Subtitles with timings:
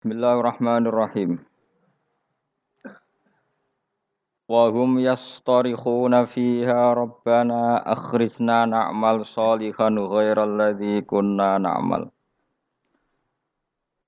[0.00, 1.44] Bismillahirrahmanirrahim.
[4.48, 12.08] Wa hum yastarikhuna fiha rabbana akhrijna na'mal salihan ghairal ladzi kunna na'mal.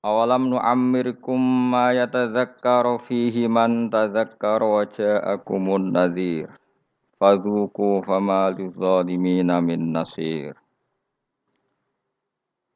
[0.01, 1.37] Awalam nu'ammirkum
[1.77, 6.49] ma yatadzakkaru fihi man tadzakkara wa ja'akumun nadhir.
[7.21, 10.57] Fadhuku fama lidzalimina min nasir.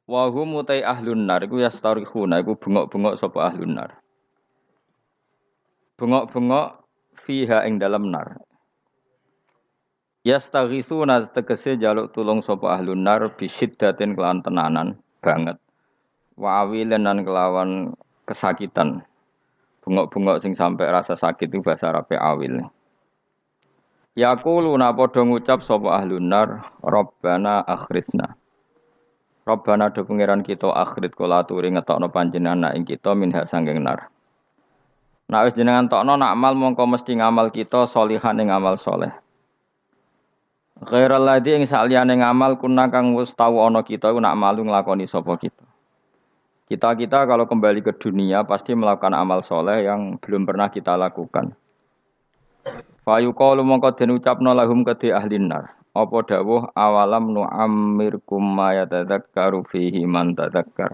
[0.07, 3.99] Wa hum utai ahlun nar iku yastarihuna iku bengok-bengok sapa ahlun nar.
[5.99, 6.87] Bengok-bengok
[7.27, 8.39] fiha ing dalam nar.
[10.23, 15.59] Yastaghisuna tegese jaluk tulung sapa ahlun nar bisiddatin kelawan tenanan banget.
[16.39, 17.71] Wa awilan lan kelawan
[18.31, 19.03] kesakitan.
[19.83, 22.63] Bengok-bengok sing sampai rasa sakit itu bahasa Arab awil.
[24.15, 28.39] Yaquluna padha ngucap sapa ahlun nar, Rabbana akhrisna.
[29.47, 34.11] Rabbana do pangeran kita akhirat kula aturi ngetokno panjenengan nak ing kita minha sanging nar.
[35.31, 39.15] Nak wis jenengan tokno nak amal mongko mesti ngamal kita solihan ing amal soleh.
[40.83, 45.39] Ghairal ladzi ing saliyane ngamal kuna kang wis tau ana kita nak malu nglakoni sapa
[45.39, 45.63] kita.
[46.67, 51.55] Kita-kita kalau kembali ke dunia pasti melakukan amal soleh yang belum pernah kita lakukan.
[53.07, 55.71] Fayuqalu mongko den ucapno lahum kedhe ahli nar.
[55.97, 60.93] Apa dawuh awalam nu'ammirkum ma yatadzakkaru fihi man tadzakkar.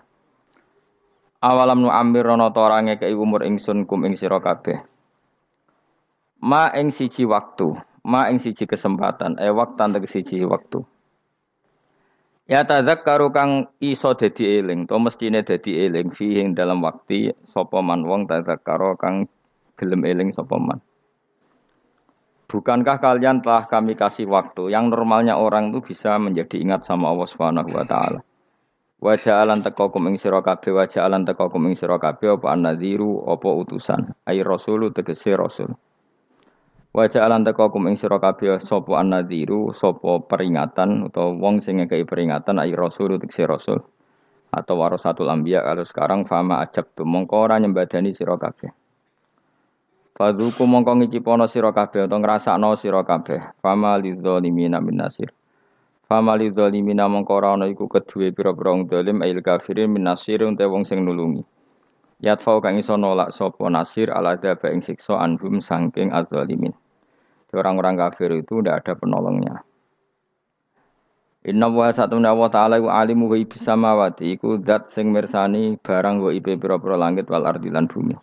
[1.43, 4.79] Awalam nu'ammir ana ta ora ngekeki umur ingsun kum ing sira kabeh.
[6.47, 7.75] Ma ing siji waktu,
[8.07, 10.87] ma ing siji kesempatan, e waktan tegese siji waktu.
[12.47, 18.07] Ya tadzakkaru kang iso dadi eling, to mestine dadi eling fihi dalam waktu sapa man
[18.07, 19.27] wong tadzakkara kang
[19.75, 20.79] gelem eling sapa man.
[22.53, 27.25] Bukankah kalian telah kami kasih waktu yang normalnya orang itu bisa menjadi ingat sama Allah
[27.25, 28.21] Subhanahu wa taala.
[29.01, 33.49] Wa ja'alan taqakum ing sira kabeh wa ja'alan taqakum ing sira kabeh apa annadhiru apa
[33.57, 34.13] utusan.
[34.29, 35.73] Ai rasulu tegese rasul.
[36.93, 42.61] Wa ja'alan taqakum ing sira kabeh sapa annadhiru sapa peringatan utawa wong sing ngekeki peringatan
[42.61, 43.81] ai rasulu tegese rasul.
[44.53, 48.82] Atau warasatul anbiya kalau sekarang fama ajab tu mongko ora nyembadani sira kabeh.
[50.23, 53.59] Fadhuku mongko ngicipono sira kabeh utawa ngrasakno sira kabeh.
[53.59, 55.35] Fama lidzalimina min nasir.
[56.07, 60.63] Fama lidzalimina mongko ora ana iku kedue pira-pira wong zalim ail kafirin min nasir unte
[60.63, 61.43] wong sing nulungi.
[62.23, 66.71] Yatfau kang iso nolak sapa nasir ala daba ing siksa anhum saking adzalimin.
[67.51, 69.67] Orang-orang kafir itu tidak ada penolongnya.
[71.51, 76.23] Inna wa satuna wa ta'ala iku alimu wa ibis samawati iku zat sing mirsani barang
[76.23, 78.15] wa ibe pira-pira langit wal ardi lan bumi.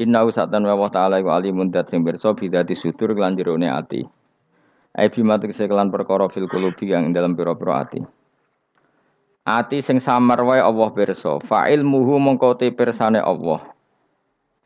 [0.00, 4.00] Inna usatan wa ta'ala iku alimun dat sing pirsa bidati sudur kelan jerone ati.
[4.96, 8.00] Ai bima tegese kelan perkara fil qulubi yang dalam pira-pira ati.
[9.44, 11.36] Ati sing samar wae Allah pirsa.
[11.44, 13.60] Fa'il muhu mongko te pirsane Allah.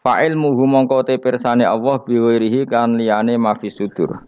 [0.06, 4.22] Fa'il muhu mongko te pirsane Allah biwirihi kan liyane mafi sudur.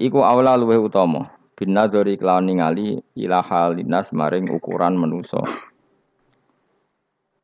[0.00, 1.28] Iku awla luweh utama.
[1.60, 5.44] Bin nadzari kelawan ningali ila halinas maring ukuran manusa.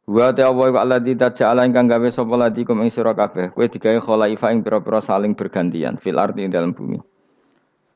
[0.08, 3.52] Wa ta Allah wa alladzi taja'ala ingkang gawe sapa ladi kum ing sira kabeh.
[3.52, 6.96] Kowe digawe khalaifa ing pira-pira saling bergantian fil ardi ing dalam bumi.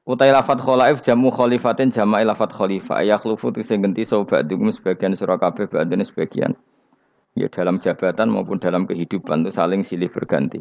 [0.05, 3.01] Utai lafat khalaif jamu khalifatin jama'i lafat khalifah.
[3.01, 6.53] Yakhlufu sing genti sapa ba'dhum sebagian sira kabeh ba'dene sebagian.
[7.33, 10.61] Ya dalam jabatan maupun dalam kehidupan itu saling silih berganti.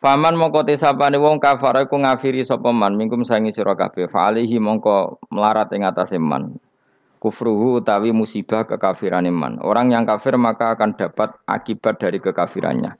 [0.00, 4.08] Faman mongko tesapane wong kafar iku ngafiri sapa man mingkum sangi sira kabeh.
[4.08, 6.56] Fa alihi mongko melarat ing atase man
[7.22, 9.62] kufruhu utawi musibah kekafiran iman.
[9.62, 12.98] Orang yang kafir maka akan dapat akibat dari kekafirannya.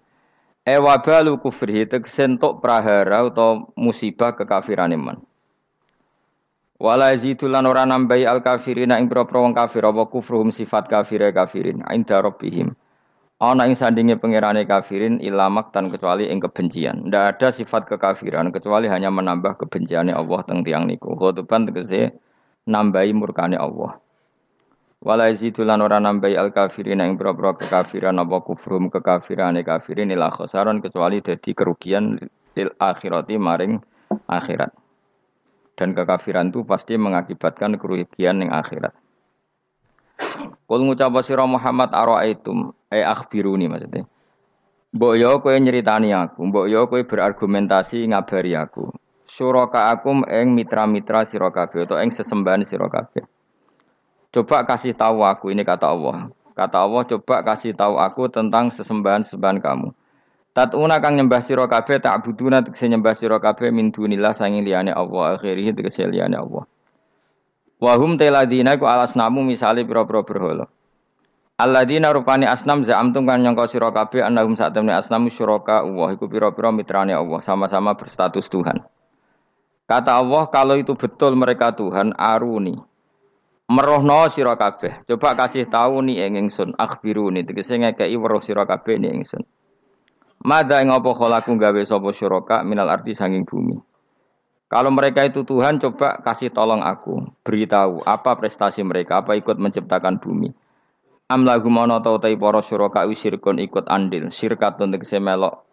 [0.62, 5.18] E wabalu kufrihi tegsentuk prahara atau musibah kekafiran iman.
[6.78, 11.82] Wala zidulan ora nambahi al kafirina ing pira wong kafir apa kufruhum sifat kafire kafirin
[11.90, 12.78] inda rabbihim.
[13.42, 17.10] Ana ing sandinge pangerane kafirin ilamak tan kecuali ing kebencian.
[17.10, 21.18] Ndak ada sifat kekafiran kecuali hanya menambah kebenciane Allah teng tiang niku.
[21.18, 22.14] Khotoban tegese
[22.70, 23.98] nambahi murkane Allah.
[25.02, 30.78] Wala yazidulan ora nambahi al kafirin ing pira-pira kekafiran apa kufrum kekafirane kafirin ila khasaran
[30.78, 32.22] kecuali dadi kerugian
[32.54, 33.82] lil akhirati maring
[34.30, 34.70] akhirat.
[35.74, 38.94] Dan kekafiran itu pasti mengakibatkan kerugian ning akhirat.
[40.70, 44.06] Kul ngucap sira Muhammad araaitum e akhbiruni maksudnya.
[44.94, 48.86] Mbok yo kowe nyeritani aku, mbok yo kowe berargumentasi ngabari aku.
[49.26, 53.26] Suraka akum ing mitra-mitra sira kabeh utawa ing sesembahan sira kabeh.
[54.32, 56.32] Coba kasih tahu aku ini kata Allah.
[56.56, 59.92] Kata Allah coba kasih tahu aku tentang sesembahan-sesembahan kamu.
[60.56, 64.92] Tatuna kang nyembah sira kabeh tak buduna tegese nyembah sira kabeh min dunillah sanging liyane
[64.92, 66.64] Allah akhirih tegese liyane Allah.
[67.76, 70.64] Wahum teladina ku alas namu misale pira-pira berhala.
[71.60, 76.24] Alladzina rupani asnam za'amtum kan nyangka sira kabeh annahum sak temne asnam syuraka Allah iku
[76.24, 78.80] pira-pira mitrane Allah sama-sama berstatus Tuhan.
[79.84, 82.91] Kata Allah kalau itu betul mereka Tuhan aruni.
[83.72, 85.08] Merohno sira kabeh.
[85.08, 89.48] Coba kasih tahu nih ing ingsun akhbiruni tegese ngekeki weruh sira kabeh ning ingsun.
[90.44, 93.80] Mada ing apa kholaku gawe sapa syuraka minal arti sanging bumi.
[94.68, 100.20] Kalau mereka itu Tuhan, coba kasih tolong aku, beritahu apa prestasi mereka, apa ikut menciptakan
[100.20, 100.52] bumi.
[101.32, 105.64] Am lagu mono tau tai para syuraka sirkun ikut andil, sirkat untuk melok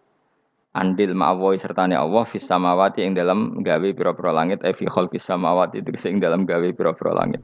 [0.71, 5.81] andil ma'awoy sertane Allah fis samawati ing dalam gawe pira-pira langit e fi khalqis samawati
[5.83, 7.41] itu ing dalam gawe pira-pira langit.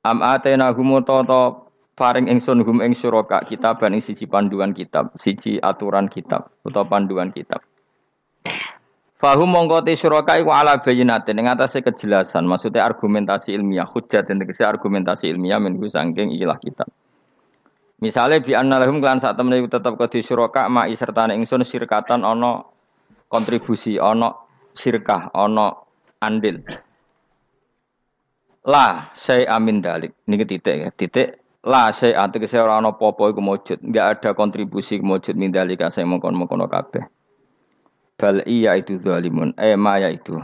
[0.00, 5.60] Am atena humu toto paring ingsun hum ing syuraka kitab ing siji panduan kitab, siji
[5.60, 7.60] aturan kitab utawa panduan kitab.
[9.20, 14.40] Fahum mongko te syuraka iku ala bayinatin ing atase kejelasan, maksudnya argumentasi ilmiah, hujjat dan
[14.40, 16.88] tegese argumentasi ilmiah menunggu sangking ilah kitab.
[18.00, 22.64] Misalnya bi anna lahum klan sak temene tetep kodi syuraka ma sertane ingsun sirkatan ana
[23.28, 24.32] kontribusi, ana
[24.72, 25.76] sirkah, ana
[26.24, 26.64] andil.
[28.68, 30.12] Lah saya amin dalik.
[30.28, 34.96] Niki titik ya, titik La saya tegese ora ana apa-apa iku mujud, enggak ada kontribusi
[35.04, 37.04] mujud min dalika saya mongkon-mongkon kabeh.
[38.16, 39.52] Bal iya itu zalimun.
[39.60, 40.40] Eh maya itu.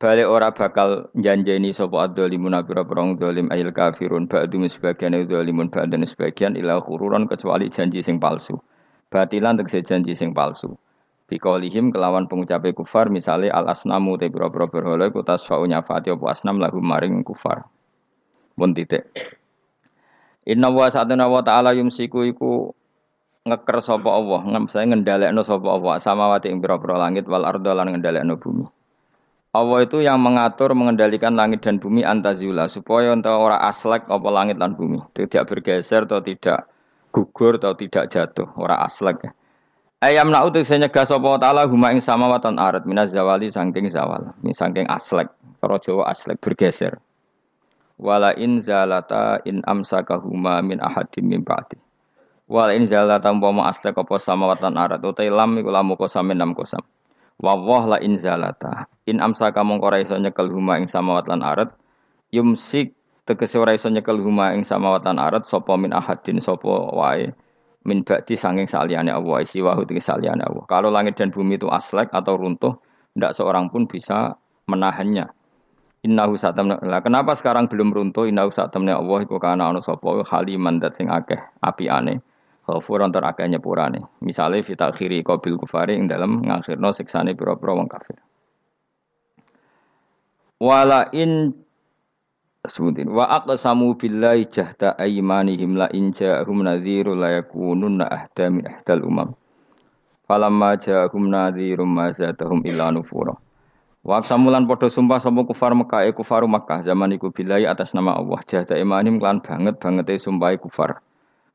[0.00, 6.00] Balik ora bakal janjeni sapa adzalimun pira perang zalim ayil kafirun ba'du sebagian zalimun ba'dan
[6.08, 8.56] sebagian ila khururan kecuali janji sing palsu.
[9.12, 10.72] Batilan tegese janji sing palsu.
[11.24, 16.60] Biqaulihim kelawan pengucape kufar misale al asnamu te pira-pira berhala iku tasfa'u nyafati apa asnam
[16.60, 17.64] lagu maring kufar.
[18.52, 19.08] Pun titik.
[20.44, 22.76] Inna wa sa'atuna wa ta'ala yumsiku iku
[23.48, 28.36] ngeker sapa Allah, saya ngendhalekno sapa Allah samawati ing pira-pira langit wal ardo lan ngendhalekno
[28.36, 28.68] bumi.
[29.54, 34.58] Allah itu yang mengatur mengendalikan langit dan bumi antazula supaya entah ora aslek apa langit
[34.58, 36.66] dan bumi tidak bergeser atau tidak
[37.14, 39.30] gugur atau tidak jatuh ora aslek
[40.02, 44.88] ayam nak utus nyegah sapa taala huma ing samawatan arat minaz zawali saking zawal saking
[44.90, 45.30] aslek
[45.62, 46.98] cara Jawa aslek bergeser
[48.00, 51.78] wala in zalata in amsakahuma min ahadim min ba'di
[52.44, 56.84] Wal in zalata umpama aslek apa samawatan arat utai lam iku lamu kosam enam kosam.
[57.40, 57.56] Wa
[57.88, 58.84] la in zalata.
[59.08, 61.72] In amsaka mongko ora iso nyekel huma ing samawat lan arat
[62.36, 62.92] yumsik
[63.24, 67.32] tegese ora iso nyekel huma ing samawat lan arat sapa min ahadin sapa wae
[67.84, 70.64] min ba'di sanging saliyane Allah isi wahu tegese saliyane Allah.
[70.68, 72.74] Kalau langit dan bumi itu aslek atau runtuh,
[73.16, 74.36] tidak seorang pun bisa
[74.68, 75.28] menahannya.
[76.04, 76.76] Innahu satamna.
[76.84, 78.28] Lah kenapa sekarang belum runtuh?
[78.28, 82.20] Innahu satamna Allah iku kana ana sapa haliman dat sing akeh apiane
[82.64, 84.00] Ghafuran tur akeh nyepurane.
[84.24, 88.16] Misale fi takhiri qabil kufari ing dalam ngakhirno siksane pira-pira wong kafir.
[90.64, 91.52] Wala in
[92.64, 99.04] sebutin wa aqsamu billahi jahda aymanihim la in ja'ahum nadhiru la yakununna ahda min ahdal
[99.04, 99.28] umam.
[100.24, 103.36] Falamma ja'ahum nadhirum ma zadahum illa nufura.
[104.04, 108.16] Wa samulan padha sumpah sapa kufar Mekah e kufaru Mekah zaman iku billahi atas nama
[108.16, 111.00] Allah jahda imanim klan banget bangete sumpah kufar.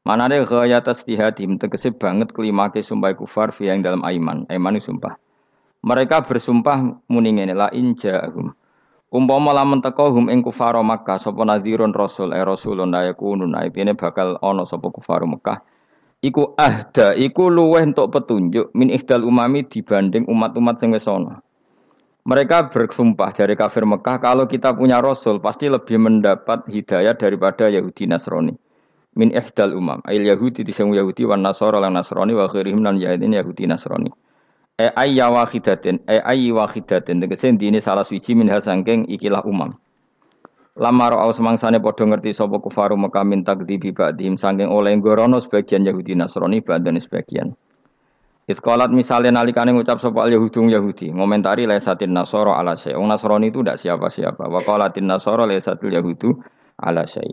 [0.05, 4.49] Mana ada gaya tasdihadim tegese banget kelimake sumpah kufar via yang dalam aiman.
[4.49, 5.17] Aiman sumpah.
[5.85, 8.53] Mereka bersumpah muni la injahum.
[9.09, 13.97] Umpama lamun teko hum ing kufar Makkah sapa nadhirun rasul eh rasulun la yakunun aipine
[13.97, 15.65] bakal ana sapa kufar Makkah.
[16.21, 21.41] Iku ahda, iku luweh untuk petunjuk min ihdal umami dibanding umat-umat sing wis ana.
[22.27, 28.05] Mereka bersumpah dari kafir Mekah kalau kita punya rasul pasti lebih mendapat hidayah daripada Yahudi
[28.05, 28.53] Nasrani
[29.17, 33.65] min ihdal umam ayil yahudi disemu yahudi wan nasara lan nasrani wa khairihim lan yahudi
[33.65, 34.13] nasrani
[34.79, 39.75] e ayya wahidatin e ayyi wahidatin tegese dine salah suci min hasangking ikilah umam
[40.79, 45.83] Lama ro'au semangsane padha ngerti sapa kufaru Mekah min takdzibi ba'dihim saking oleh gorono sebagian
[45.83, 47.51] Yahudi Nasrani badan sebagian.
[48.47, 52.95] Iskolat misalnya nalikane ngucap sapa Yahudung Yahudi, ngomentari lesatin Nasoro ala syai.
[52.95, 54.47] Wong Nasrani itu tidak siapa-siapa.
[54.47, 56.39] Wa qalatin Nasoro lesatul Yahudu
[56.79, 57.27] ala syai.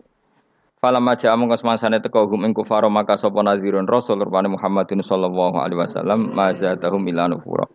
[0.77, 5.57] Fala maja amung kasmansane teko hum ing kufar maka sapa nazirun rasul rupane Muhammadin sallallahu
[5.57, 7.65] alaihi wasallam mazatahum ila nufura.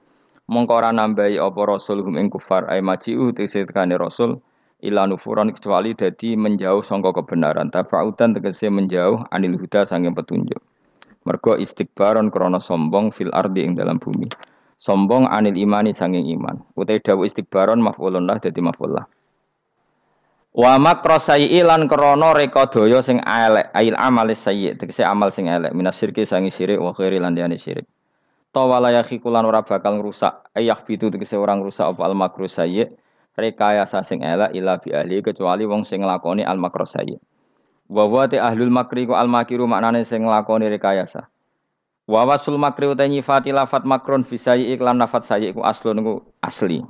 [0.47, 4.39] Mongko ora nambahi apa rasul hum ing kufar ay majiu tesekane rasul
[4.87, 10.63] ila nufuran kecuali dadi menjauh sangka kebenaran tafaudan tegese menjauh anil huda sanging petunjuk.
[11.27, 14.31] Mergo istikbaron krana sombong fil ardi ing dalam bumi.
[14.79, 16.63] Sombong anil imani sanging iman.
[16.79, 19.11] Utai dawu istikbaron maf'ulun lah dadi maf'ul lah.
[20.53, 25.49] Wa makra sayyi lan krana reka daya sing elek, ail amal sayyi, tegese amal sing
[25.49, 27.89] elek, minas sangi syirik wa khairi lan diane syirik.
[28.53, 32.85] Tawala yakhikulan ora bakal ngrusak, ayah bitu tegese orang rusak apa al makru sayyi,
[33.33, 37.17] rekayasa sing elek ila bi ahli kecuali wong sing nglakoni al makru sayyi.
[37.89, 41.33] Wa wa te ahlul makri ku al makiru maknane sing nglakoni rekayasa.
[42.05, 46.85] Wa wasul makri uta nyifati lafat makron bisayi iklan lafat sayi iku aslun iku asli.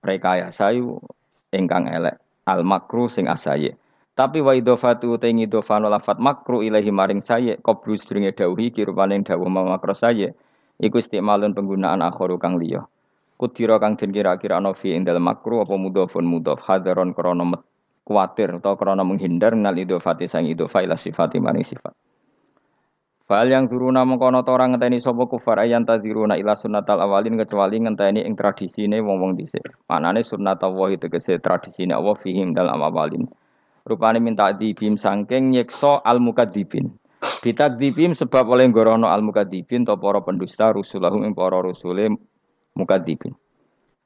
[0.00, 1.04] Rekayasa iku
[1.52, 2.16] ingkang elek.
[2.48, 3.76] Al makru sing asaye.
[4.16, 9.52] Tapi wa idofatu te ngidofano lafat makru ilahi maring saye qablu sedurunge dawuhi kirupane dawuh
[9.52, 10.32] makro saye
[10.80, 12.88] iku istimalun penggunaan akhiru kang liya.
[13.38, 17.46] Kudira kang den kira-kira ana fi ing makru apa mudhofun mudhof hadaron krana
[18.02, 21.92] kuatir atau krana menghindar nal idofati sang idofa ila sifati maring sifat.
[23.28, 27.76] Fal yang turuna mengkono ta ora ngenteni sapa kufar ayan taziruna ila sunnatal awalin kecuali
[27.76, 29.68] ngenteni ing tradisine wong-wong dhisik.
[29.84, 33.28] Manane sunnatullah tegese tradisine Allah fihim dalam awalin.
[33.84, 36.88] Rupane minta dibim sangking nyekso al mukadzibin.
[37.44, 42.08] Bitakdzibim sebab oleh gorono al mukadzibin to para pendusta rusulahum ing para rusule
[42.80, 43.36] mukadzibin.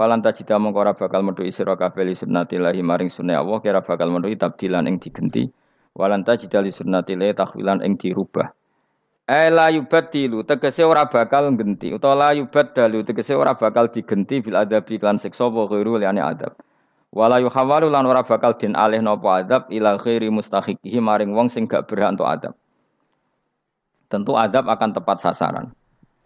[0.02, 4.10] Falan tajida mongko ora bakal metu sira kabeh li sunnatillahi maring sunah Allah kira bakal
[4.10, 5.46] metu tabdilan ing digenti.
[5.94, 8.50] Walan tajida li sunnatillahi tahwilan ing dirubah.
[9.22, 14.58] Eh la yubaddilu tegese ora bakal genti utawa la yubaddalu tegese ora bakal digenti bil
[14.58, 16.58] adabi lan siksa wa ghairu liane adab.
[17.14, 21.70] Wala yuhawalu lan ora bakal din alih napa adab ila khairi mustahiqihi maring wong sing
[21.70, 22.54] gak berhak untuk adab.
[24.10, 25.70] Tentu adab akan tepat sasaran.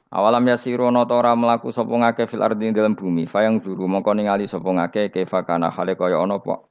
[0.09, 4.49] Awalam yasiru ana ora mlaku sapa ngake fil ardi dalam bumi, fayang zuru mongko ningali
[4.49, 6.65] sapa ngake kaifa kana hale kaya ana apa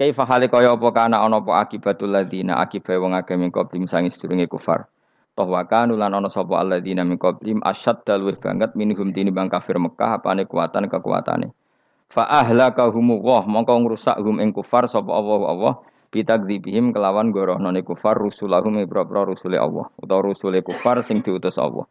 [0.00, 4.08] kaifa hale kaya apa kana ana apa akibatul ladina akibae wong akeh min qablim sangi
[4.08, 4.88] sedurunge kufar.
[5.32, 9.80] Toh wa kanu lan ana sapa alladzina min qablim asyad dalwih banget minhum tinimbang kafir
[9.80, 11.56] Mekah apane kuatan kekuatane.
[12.12, 15.74] Fa ahlakahum wa mongko ngrusak hum ing kufar sapa Allah Allah
[16.12, 21.88] bitakdzibihim kelawan gorohno kufar rusulahum ibra-ibra rusule Allah utawa rusule kufar sing diutus Allah.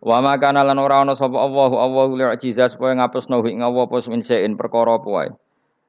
[0.00, 4.00] Wa ma kana lan ora ana sapa Allah Allah li'jiza supaya ngapusno ing Allah apa
[4.08, 4.24] min
[4.56, 5.36] perkara apa.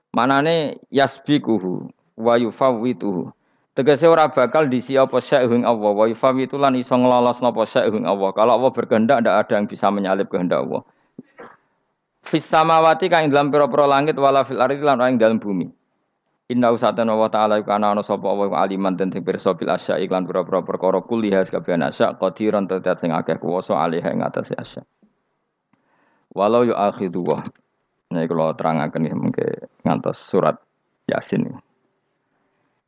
[0.10, 3.30] Manane yasbikuhu wa yufawwituhu.
[3.78, 8.34] Tegese ora bakal disi apa sya'hung Allah wa yufawwitu lan iso nglolos napa sya'hung Allah.
[8.34, 10.82] Kalau Allah berkehendak ndak ada yang bisa menyalip kehendak Allah.
[12.25, 15.70] Fis samawati kang dalam pira-pira langit wala fil ardi lan ing dalam bumi.
[16.50, 20.66] Inna usatan wa ta'ala iku ana sapa wa aliman den sing bil asya iklan pira-pira
[20.66, 24.82] perkara kuliah kabeh asya qadiran tetet sing akeh kuwasa alih ing asya.
[26.34, 27.46] Walau yu akhidu wa.
[28.10, 30.58] Nah, kalau terangaken ya mungkin ngantos surat
[31.06, 31.46] Yasin.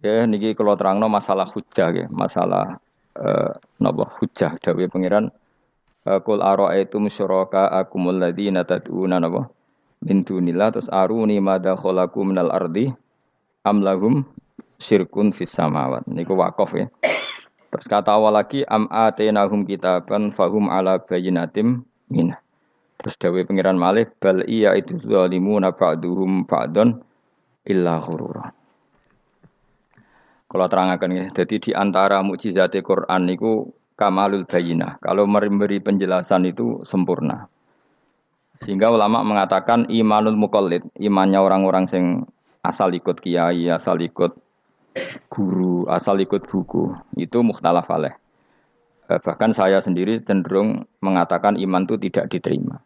[0.01, 2.81] Ya niki kalau terangno masalah hujah ya, masalah
[3.13, 3.53] eh,
[4.17, 5.29] hujah dawuh pangeran
[6.01, 9.45] Kul ara'aitum syuraka akumul ladzina tad'una napa
[10.01, 12.89] min dunillah terus aruni madza khalaqu minal ardi
[13.61, 14.25] am lahum
[14.81, 16.01] syirkun fis samawat.
[16.09, 16.89] Niku wakaf ya.
[17.69, 22.33] Terus kata awal lagi am atenahum kitaban fahum ala bayyinatim min
[23.01, 27.01] terus dawuh pangeran malih bal iya itu zalimuna ba'duhum ba'don
[27.65, 28.53] illa ghurura
[30.51, 34.99] kalau terangkan ya, jadi di antara mukjizat Quran niku kamalul bayinah.
[34.99, 37.47] Kalau memberi penjelasan itu sempurna.
[38.59, 42.05] Sehingga ulama mengatakan imanul mukallid, imannya orang-orang yang
[42.67, 44.35] asal ikut kiai, asal ikut
[45.31, 48.13] guru, asal ikut buku, itu mukhtalaf alaih.
[49.07, 52.83] Eh, bahkan saya sendiri cenderung mengatakan iman itu tidak diterima.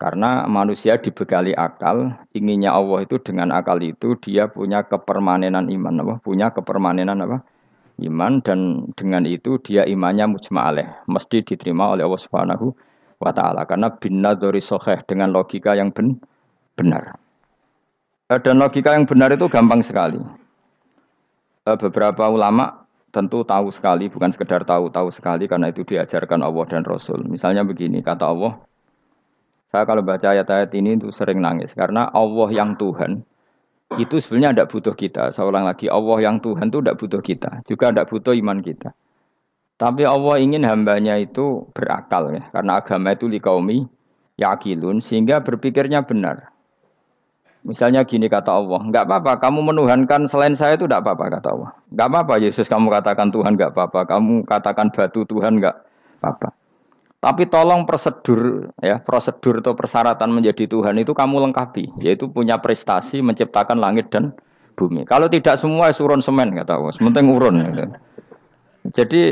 [0.00, 6.14] Karena manusia dibekali akal, inginnya Allah itu dengan akal itu dia punya kepermanenan iman, apa?
[6.24, 7.44] punya kepermanenan apa?
[8.00, 12.72] iman dan dengan itu dia imannya mujma'aleh mesti diterima oleh Allah Subhanahu
[13.20, 13.92] wa taala karena
[14.40, 16.16] dari soheh dengan logika yang ben,
[16.80, 17.20] benar.
[18.32, 20.22] Eh, dan logika yang benar itu gampang sekali.
[21.68, 26.86] Eh, beberapa ulama tentu tahu sekali, bukan sekedar tahu-tahu sekali karena itu diajarkan Allah dan
[26.86, 27.26] Rasul.
[27.26, 28.54] Misalnya begini, kata Allah,
[29.70, 33.22] saya kalau baca ayat-ayat ini itu sering nangis karena Allah yang Tuhan
[33.98, 35.22] itu sebenarnya tidak butuh kita.
[35.34, 38.94] Saya ulang lagi, Allah yang Tuhan itu tidak butuh kita, juga tidak butuh iman kita.
[39.80, 43.88] Tapi Allah ingin hambanya itu berakal ya, karena agama itu likaumi
[44.38, 46.54] yakilun, sehingga berpikirnya benar.
[47.60, 51.70] Misalnya gini kata Allah, nggak apa-apa, kamu menuhankan selain saya itu tidak apa-apa kata Allah.
[51.92, 55.76] Nggak apa-apa Yesus kamu katakan Tuhan nggak apa-apa, kamu katakan batu Tuhan nggak
[56.22, 56.59] apa-apa.
[57.20, 63.20] Tapi tolong prosedur ya, prosedur atau persyaratan menjadi Tuhan itu kamu lengkapi, yaitu punya prestasi
[63.20, 64.32] menciptakan langit dan
[64.72, 65.04] bumi.
[65.04, 67.84] Kalau tidak semua surun semen kata Allah, sementing urun gitu.
[68.96, 69.22] Jadi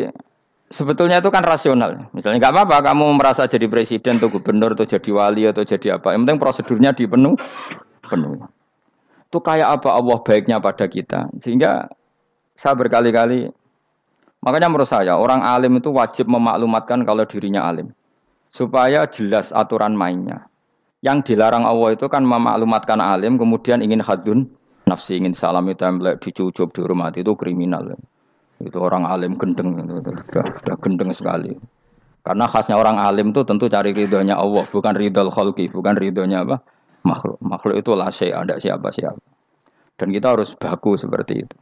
[0.68, 2.12] sebetulnya itu kan rasional.
[2.12, 6.12] Misalnya nggak apa-apa kamu merasa jadi presiden atau gubernur atau jadi wali atau jadi apa.
[6.12, 7.34] Yang penting prosedurnya dipenuh
[8.04, 8.44] penuh.
[9.28, 11.32] Itu kayak apa Allah baiknya pada kita.
[11.40, 11.88] Sehingga
[12.52, 13.48] saya berkali-kali
[14.42, 17.90] Makanya menurut saya orang alim itu wajib memaklumatkan kalau dirinya alim.
[18.54, 20.46] Supaya jelas aturan mainnya.
[21.02, 24.50] Yang dilarang Allah itu kan memaklumatkan alim kemudian ingin hadun
[24.88, 27.94] nafsi ingin salami template dicucup dihormati itu kriminal.
[28.58, 30.18] Itu orang alim gendeng, sudah,
[30.58, 31.54] sudah gendeng sekali.
[32.26, 36.60] Karena khasnya orang alim itu tentu cari ridhonya Allah, bukan ridho khalqi, bukan ridhonya apa?
[37.06, 37.38] Makhluk.
[37.38, 39.22] Makhluk itu lah ada siapa-siapa.
[39.98, 41.56] Dan kita harus baku seperti itu.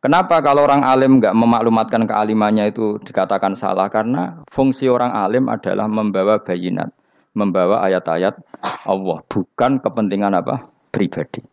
[0.00, 3.92] Kenapa kalau orang alim nggak memaklumatkan kealimannya itu dikatakan salah?
[3.92, 6.88] Karena fungsi orang alim adalah membawa bayinat,
[7.36, 8.32] membawa ayat-ayat
[8.88, 11.44] Allah, bukan kepentingan apa pribadi.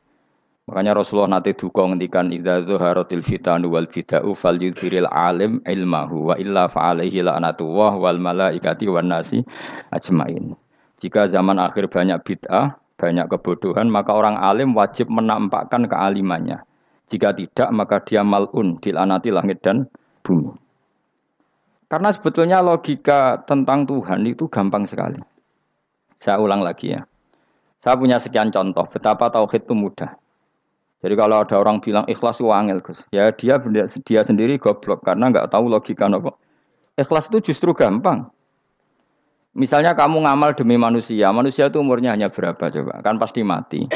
[0.67, 6.71] Makanya Rasulullah nanti duka ngendikan idza zuharatil fitanu wal fida'u falyudhiril alim ilmahu wa illa
[6.71, 9.43] fa'alaihi la'natullah wal malaikati wan nasi
[9.91, 10.55] ajmain.
[11.03, 16.63] Jika zaman akhir banyak bid'ah, banyak kebodohan, maka orang alim wajib menampakkan kealimannya.
[17.07, 19.87] Jika tidak, maka dia malun, dilanati langit dan
[20.23, 20.51] bumi.
[21.87, 25.23] Karena sebetulnya logika tentang Tuhan itu gampang sekali.
[26.19, 27.07] Saya ulang lagi ya.
[27.79, 30.19] Saya punya sekian contoh betapa tauhid itu mudah.
[30.99, 32.99] Jadi kalau ada orang bilang ikhlas itu angel, Gus.
[33.15, 33.55] Ya dia
[34.03, 36.35] dia sendiri goblok karena nggak tahu logika apa.
[36.99, 38.27] Ikhlas itu justru gampang.
[39.55, 42.99] Misalnya kamu ngamal demi manusia, manusia itu umurnya hanya berapa coba?
[43.01, 43.87] Kan pasti mati.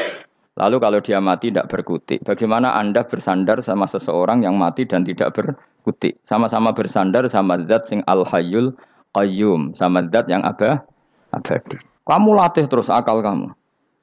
[0.52, 5.32] Lalu kalau dia mati tidak berkutik, bagaimana Anda bersandar sama seseorang yang mati dan tidak
[5.32, 6.20] berkutik?
[6.28, 8.76] Sama-sama bersandar sama zat sing al-hayyul
[9.16, 10.84] qayyum, sama zat yang abah,
[11.32, 11.80] abadi.
[12.04, 13.48] Kamu latih terus akal kamu.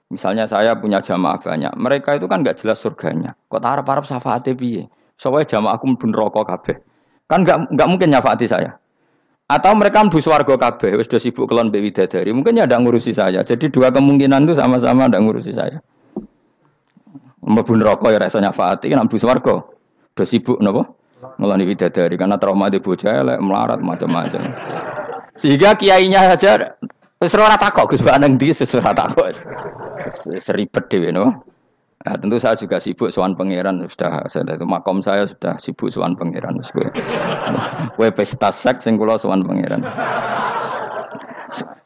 [0.10, 3.38] Misalnya saya punya jamaah banyak, mereka itu kan nggak jelas surganya.
[3.54, 4.90] Kok harap harap syafaatnya piye?
[5.22, 6.82] Soalnya jamaah aku pun rokok kabeh.
[7.30, 8.74] Kan nggak nggak mungkin nyafaati saya.
[9.46, 12.34] Atau mereka mlebu swarga kabeh, wis sibuk kelon mbek widadari.
[12.34, 13.46] Mungkin ya ndak ngurusi saya.
[13.46, 15.78] Jadi dua kemungkinan itu sama-sama ndak ngurusi saya.
[17.40, 19.56] Mlebu neraka ya rasa nyafaati, kan mlebu swarga.
[20.16, 20.92] Do sibuk napa?
[21.40, 24.48] Ngelani widadari karena trauma di bocah elek, melarat macam-macam.
[25.40, 26.76] Sehingga kiainya saja
[27.20, 29.32] wis ora takok Gus Baneng di ora takok
[30.12, 31.32] seribet dewi no.
[32.00, 36.16] Nah, tentu saya juga sibuk soal pangeran sudah saya itu makom saya sudah sibuk soal
[36.16, 36.56] pangeran
[38.00, 39.84] Kue pesta seks sing kula soal pangeran.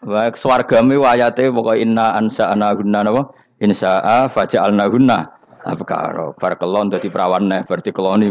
[0.06, 3.34] Baik swargami wayate pokok inna ansa guna napa?
[3.58, 4.86] Insya'a faja'alna
[5.63, 6.36] abkaro.
[6.38, 8.30] Bar kelon dadi perawan neh berarti keloni.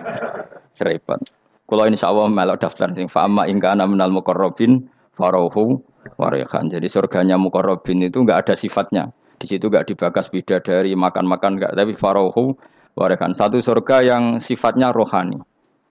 [0.76, 1.20] Seribet.
[1.66, 4.86] Kula insyaallah melok daftar sing fa'ama ingkana minal muqarrabin
[5.18, 5.82] farohu
[6.14, 6.70] warihan.
[6.70, 9.10] Jadi surganya mukorobin itu enggak ada sifatnya.
[9.36, 12.54] Di situ enggak dibakas bidadari, makan-makan enggak, tapi farohu
[12.94, 13.34] warihan.
[13.34, 15.42] Satu surga yang sifatnya rohani.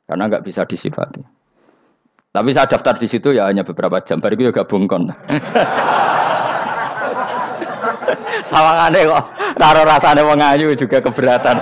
[0.07, 1.19] Karena enggak bisa disifati.
[2.35, 4.19] Tapi saya daftar di situ ya hanya beberapa jam.
[4.19, 5.07] Baru itu gabung kon.
[8.49, 9.23] Sawangane kok
[9.57, 11.55] raro rasane wong ayu juga keberatan.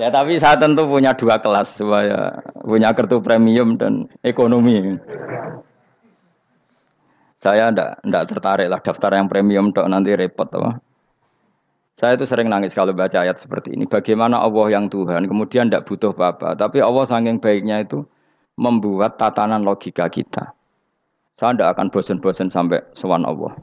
[0.00, 4.98] ya tapi saya tentu punya dua kelas supaya punya kartu premium dan ekonomi.
[7.42, 10.78] Saya ndak ndak tertarik lah daftar yang premium dok nanti repot apa.
[11.98, 13.86] Saya itu sering nangis kalau baca ayat seperti ini.
[13.86, 18.02] Bagaimana Allah yang Tuhan kemudian ndak butuh apa-apa, tapi Allah saking baiknya itu
[18.56, 20.54] membuat tatanan logika kita.
[21.36, 23.54] Saya ndak akan bosan-bosan sampai sewan Allah.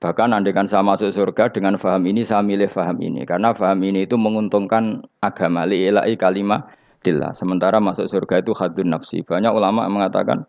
[0.00, 3.28] Bahkan andaikan saya masuk surga dengan faham ini, saya milih faham ini.
[3.28, 5.68] Karena faham ini itu menguntungkan agama.
[5.68, 6.64] Li'ilai kalimah
[7.04, 7.36] dillah.
[7.36, 9.20] Sementara masuk surga itu hadun nafsi.
[9.20, 10.48] Banyak ulama mengatakan,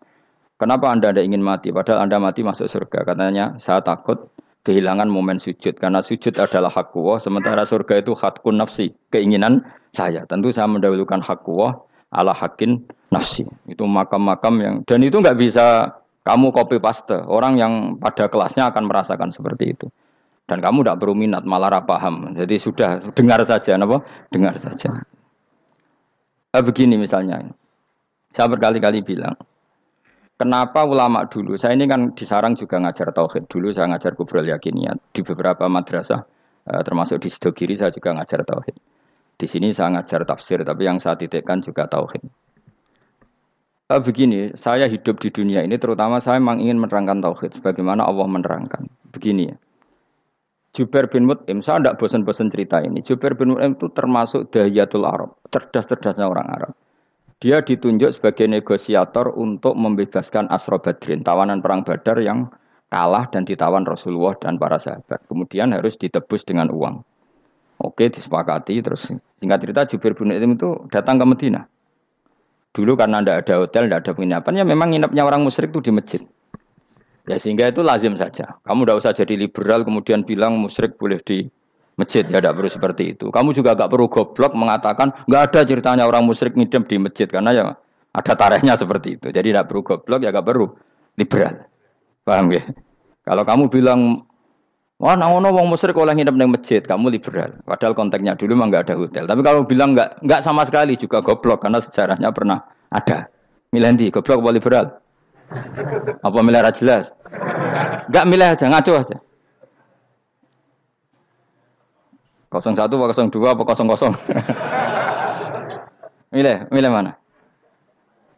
[0.62, 1.74] Kenapa Anda tidak ingin mati?
[1.74, 3.02] Padahal Anda mati masuk surga.
[3.02, 4.30] Katanya, saya takut
[4.62, 5.74] kehilangan momen sujud.
[5.74, 8.94] Karena sujud adalah hak Allah, sementara surga itu hakun nafsi.
[9.10, 10.22] Keinginan saya.
[10.30, 11.82] Tentu saya mendahulukan hak Allah
[12.14, 12.78] ala hakin
[13.10, 13.42] nafsi.
[13.66, 14.74] Itu makam-makam yang...
[14.86, 17.18] Dan itu nggak bisa kamu copy paste.
[17.26, 19.86] Orang yang pada kelasnya akan merasakan seperti itu.
[20.46, 22.34] Dan kamu tidak perlu minat, malah paham.
[22.34, 24.02] Jadi sudah dengar saja, apa?
[24.30, 24.90] Dengar saja.
[26.52, 27.40] Nah, begini misalnya,
[28.34, 29.38] saya berkali-kali bilang,
[30.42, 31.54] Kenapa ulama dulu?
[31.54, 33.46] Saya ini kan di Sarang juga ngajar tauhid.
[33.46, 36.26] Dulu saya ngajar kubrol yakiniyat di beberapa madrasah,
[36.66, 38.74] eh, termasuk di Sidogiri saya juga ngajar tauhid.
[39.38, 42.26] Di sini saya ngajar tafsir, tapi yang saya titikkan juga tauhid.
[44.00, 48.88] Begini, saya hidup di dunia ini terutama saya memang ingin menerangkan tauhid, sebagaimana Allah menerangkan.
[49.12, 49.56] Begini ya.
[50.72, 53.04] Jubair bin Mut'im, saya tidak bosan-bosan cerita ini.
[53.04, 56.72] Jubair bin Mut'im itu termasuk dahiyatul Arab, cerdas-cerdasnya orang Arab.
[57.44, 62.48] Dia ditunjuk sebagai negosiator untuk membebaskan Asro Badrin, tawanan perang Badar yang
[62.88, 65.26] kalah dan ditawan Rasulullah dan para sahabat.
[65.28, 67.04] Kemudian harus ditebus dengan uang.
[67.82, 68.78] Oke, disepakati.
[68.78, 69.10] Terus
[69.42, 71.66] singkat cerita Jubir bin Itim itu datang ke Medina.
[72.72, 75.92] Dulu karena tidak ada hotel, tidak ada penginapan, ya memang nginepnya orang musyrik itu di
[75.92, 76.22] masjid.
[77.28, 78.58] Ya sehingga itu lazim saja.
[78.64, 81.46] Kamu tidak usah jadi liberal kemudian bilang musyrik boleh di
[81.94, 83.30] masjid ya tidak perlu seperti itu.
[83.30, 87.50] Kamu juga gak perlu goblok mengatakan nggak ada ceritanya orang musyrik ngidam di masjid karena
[87.54, 87.64] ya
[88.10, 89.28] ada tarikhnya seperti itu.
[89.30, 90.66] Jadi tidak perlu goblok ya gak perlu
[91.14, 91.54] liberal.
[92.26, 92.62] Paham ya?
[93.22, 94.26] Kalau kamu bilang
[95.02, 97.58] Wah, nang ono wong musyrik oleh nginep nang masjid, kamu liberal.
[97.66, 99.26] Padahal konteksnya dulu mah nggak ada hotel.
[99.26, 103.26] Tapi kalau bilang nggak nggak sama sekali juga goblok karena sejarahnya pernah ada.
[103.74, 104.86] Milih di goblok apa liberal?
[106.22, 107.10] Apa milih jelas?
[108.14, 109.16] Nggak milih aja, ngaco aja.
[112.52, 114.12] 01 apa 02 apa 00?
[116.36, 117.18] milih, milih mana?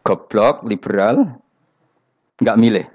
[0.00, 1.28] Goblok, liberal,
[2.40, 2.93] nggak milih.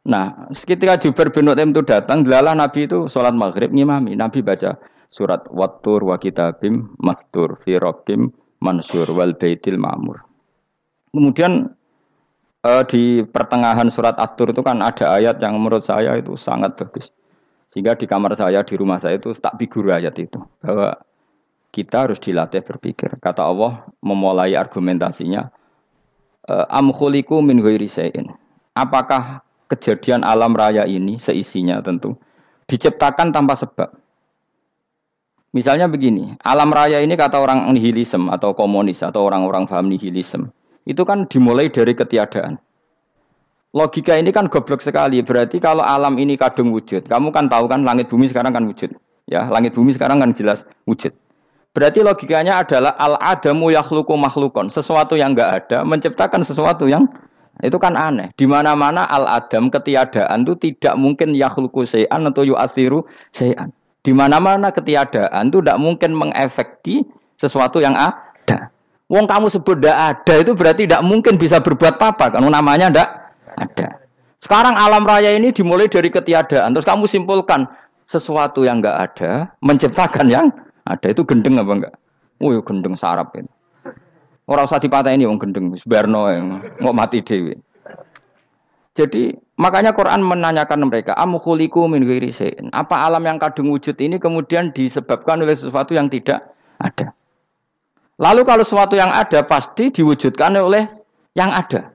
[0.00, 4.16] Nah, ketika Jubair bin Mut'im itu datang, delalah Nabi itu sholat maghrib ngimami.
[4.16, 4.80] Nabi baca
[5.12, 8.32] surat Wattur wa kitabim mastur fi rokim
[8.64, 10.24] mansur wal baitil ma'mur.
[11.10, 11.68] Kemudian
[12.64, 17.12] eh, di pertengahan surat At-Tur itu kan ada ayat yang menurut saya itu sangat bagus.
[17.70, 20.38] Sehingga di kamar saya, di rumah saya itu tak figur ayat itu.
[20.62, 20.96] Bahwa
[21.70, 23.18] kita harus dilatih berpikir.
[23.22, 25.50] Kata Allah memulai argumentasinya.
[26.46, 27.60] Eh, Am khuliku min
[28.70, 32.18] Apakah kejadian alam raya ini seisinya tentu
[32.66, 33.90] diciptakan tanpa sebab.
[35.50, 40.54] Misalnya begini, alam raya ini kata orang nihilisme atau komunis atau orang-orang paham nihilisme,
[40.86, 42.54] itu kan dimulai dari ketiadaan.
[43.74, 45.22] Logika ini kan goblok sekali.
[45.22, 48.94] Berarti kalau alam ini kadung wujud, kamu kan tahu kan langit bumi sekarang kan wujud.
[49.30, 51.14] Ya, langit bumi sekarang kan jelas wujud.
[51.70, 57.06] Berarti logikanya adalah al adamu yakhluqu makhlukon, sesuatu yang enggak ada menciptakan sesuatu yang
[57.60, 58.32] itu kan aneh.
[58.36, 63.70] Di mana-mana al-adam ketiadaan itu tidak mungkin yakhluku sayan atau yu'athiru sayan.
[64.00, 67.04] Di mana-mana ketiadaan itu tidak mungkin mengefeki
[67.36, 68.72] sesuatu yang ada.
[69.10, 73.08] Wong kamu sebut tidak ada itu berarti tidak mungkin bisa berbuat apa kan namanya tidak
[73.58, 73.88] ada.
[74.40, 76.72] Sekarang alam raya ini dimulai dari ketiadaan.
[76.72, 77.68] Terus kamu simpulkan
[78.08, 80.46] sesuatu yang enggak ada menciptakan yang
[80.88, 81.94] ada itu gendeng apa enggak?
[82.40, 83.50] Oh, gendeng sarap ini.
[84.50, 84.82] Orang usah
[85.14, 87.54] ini wong gendeng, sebarno yang mau mati dewi.
[88.98, 92.02] Jadi makanya Quran menanyakan mereka, amukhuliku min
[92.74, 96.50] Apa alam yang kadung wujud ini kemudian disebabkan oleh sesuatu yang tidak
[96.82, 97.14] ada.
[98.18, 100.82] Lalu kalau sesuatu yang ada pasti diwujudkan oleh
[101.38, 101.94] yang ada.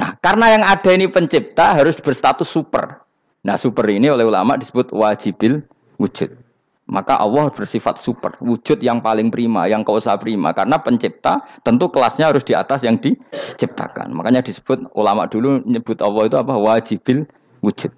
[0.00, 3.04] Nah, karena yang ada ini pencipta harus berstatus super.
[3.44, 5.60] Nah, super ini oleh ulama disebut wajibil
[6.00, 6.45] wujud.
[6.86, 10.54] Maka Allah bersifat super, wujud yang paling prima, yang kau usah prima.
[10.54, 14.14] Karena pencipta tentu kelasnya harus di atas yang diciptakan.
[14.14, 16.54] Makanya disebut ulama dulu nyebut Allah itu apa?
[16.54, 17.26] Wajibil
[17.58, 17.90] wujud.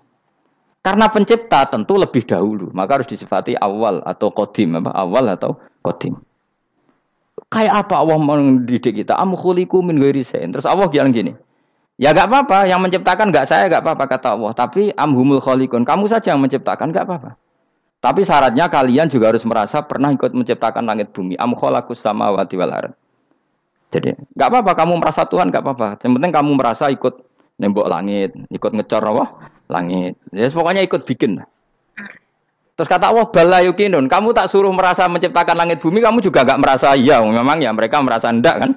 [0.80, 4.88] Karena pencipta tentu lebih dahulu, maka harus disifati awal atau kodim, apa?
[4.96, 6.16] Awal atau kodim.
[7.52, 9.20] Kayak apa Allah mendidik kita?
[9.20, 11.36] Amkhuliku min Terus Allah bilang gini,
[11.98, 14.54] Ya gak apa-apa, yang menciptakan gak saya gak apa-apa kata Allah.
[14.54, 17.34] Tapi amhumul kholikun, kamu saja yang menciptakan gak apa-apa.
[17.98, 21.34] Tapi syaratnya kalian juga harus merasa pernah ikut menciptakan langit bumi.
[21.34, 22.94] Am khalaqus samawati wal ard.
[23.90, 25.88] Jadi, nggak apa-apa kamu merasa Tuhan nggak apa-apa.
[26.06, 27.14] Yang penting kamu merasa ikut
[27.58, 29.24] nembok langit, ikut ngecor apa?
[29.66, 30.14] Langit.
[30.30, 31.42] Ya pokoknya ikut bikin.
[32.78, 36.62] Terus kata Allah bala yukinun, kamu tak suruh merasa menciptakan langit bumi, kamu juga nggak
[36.62, 37.18] merasa iya.
[37.18, 38.70] Memang ya mereka merasa ndak kan?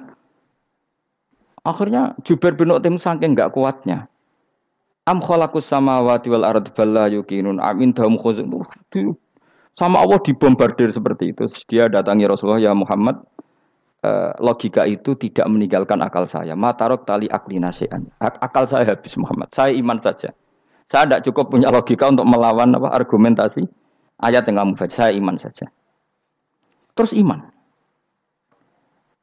[1.62, 4.10] Akhirnya Jubair bin Utim saking nggak kuatnya.
[5.02, 8.54] Am khalaqus samawati wal ard balla yuqinun amin dahum khuzun.
[9.74, 11.48] Sama Allah dibombardir seperti itu.
[11.66, 13.18] Dia datangi Rasulullah ya Muhammad
[14.04, 16.54] eh, logika itu tidak meninggalkan akal saya.
[16.54, 18.06] Matarok tali akli nasian.
[18.20, 19.50] Akal saya habis Muhammad.
[19.50, 20.30] Saya iman saja.
[20.86, 23.64] Saya tidak cukup punya logika untuk melawan apa argumentasi
[24.22, 24.92] ayat yang kamu baca.
[24.92, 25.66] Saya iman saja.
[26.92, 27.51] Terus iman.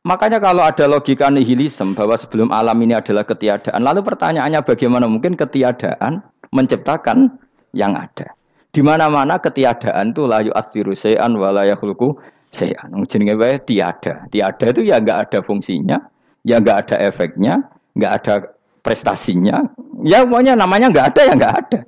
[0.10, 5.38] Makanya kalau ada logika nihilisme bahwa sebelum alam ini adalah ketiadaan, lalu pertanyaannya bagaimana mungkin
[5.38, 7.38] ketiadaan menciptakan
[7.78, 8.34] yang ada?
[8.74, 12.17] Di mana-mana ketiadaan itu layu asiru se'an walayahulku
[12.50, 12.89] se'an.
[13.06, 14.26] Jenenge wae tiada.
[14.34, 16.02] Tiada itu ya enggak ada fungsinya,
[16.41, 18.34] ya enggak ada efeknya, enggak ada
[18.82, 19.62] prestasinya.
[20.02, 21.80] Ya pokoknya namanya enggak ada ya enggak ada.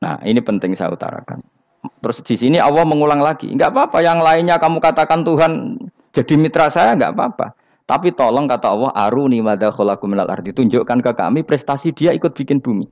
[0.00, 1.44] Nah, ini penting saya utarakan.
[2.00, 5.76] Terus di sini Allah mengulang lagi, enggak apa-apa yang lainnya kamu katakan Tuhan
[6.10, 7.46] jadi mitra saya nggak apa-apa.
[7.86, 10.54] Tapi tolong kata Allah, aruni madza khalaqu minal ardi.
[10.54, 12.86] Tunjukkan ke kami prestasi dia ikut bikin bumi.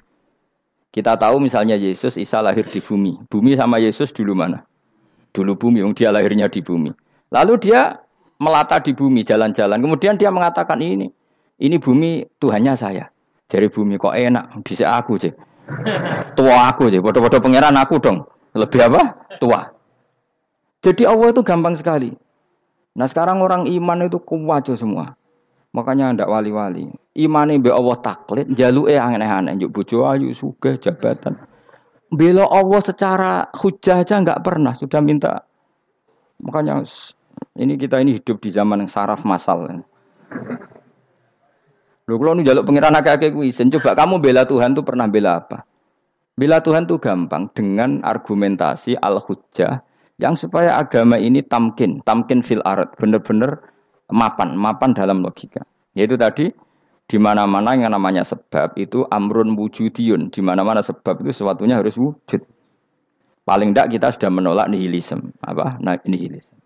[0.90, 3.14] Kita tahu misalnya Yesus Isa lahir di bumi.
[3.30, 4.66] Bumi sama Yesus dulu mana?
[5.30, 6.90] Dulu bumi, dia lahirnya di bumi.
[7.30, 7.94] Lalu dia
[8.42, 9.78] melata di bumi, jalan-jalan.
[9.78, 11.06] Kemudian dia mengatakan ini,
[11.62, 13.06] ini bumi Tuhannya saya.
[13.46, 15.32] Dari bumi kok enak, di aku sih.
[16.38, 18.26] Tua aku sih, bodoh-bodoh pangeran aku dong.
[18.56, 19.02] Lebih apa?
[19.38, 19.62] Tua.
[20.82, 22.10] Jadi Allah itu gampang sekali.
[22.98, 25.14] Nah sekarang orang iman itu kuwajo semua.
[25.70, 26.90] Makanya ndak wali-wali.
[27.14, 31.38] Iman be Allah taklid, jaluke aneh-aneh, njuk bojo ayu, sugih, jabatan.
[32.10, 35.46] Bela Allah secara hujah aja nggak pernah, sudah minta.
[36.42, 36.82] Makanya
[37.54, 39.84] ini kita ini hidup di zaman yang saraf masal.
[42.08, 45.68] Lu kalau nu jaluk pengiran akeh-akeh kuwi, coba kamu bela Tuhan tuh pernah bela apa?
[46.38, 49.84] Bila Tuhan itu gampang dengan argumentasi al-hujjah
[50.18, 53.62] yang supaya agama ini tamkin, tamkin fil art, benar-benar
[54.10, 55.62] mapan, mapan dalam logika.
[55.94, 56.50] Yaitu tadi
[57.08, 62.42] di mana-mana yang namanya sebab itu amrun wujudiyun, di mana-mana sebab itu sesuatunya harus wujud.
[63.48, 65.80] Paling tidak kita sudah menolak nihilisme, apa?
[65.80, 66.58] Nah, nihilisme.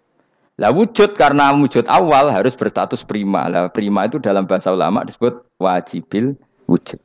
[0.59, 3.49] Lah wujud karena wujud awal harus berstatus prima.
[3.49, 6.37] Lah prima itu dalam bahasa ulama disebut wajibil
[6.69, 6.99] wujud.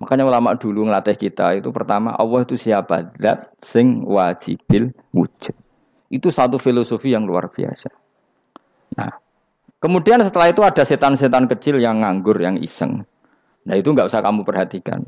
[0.00, 3.12] Makanya ulama dulu ngelatih kita itu pertama Allah itu siapa?
[3.20, 5.52] Zat sing wajibil wujud.
[6.08, 7.92] Itu satu filosofi yang luar biasa.
[8.96, 9.12] Nah,
[9.78, 13.04] kemudian setelah itu ada setan-setan kecil yang nganggur, yang iseng.
[13.68, 15.04] Nah itu nggak usah kamu perhatikan.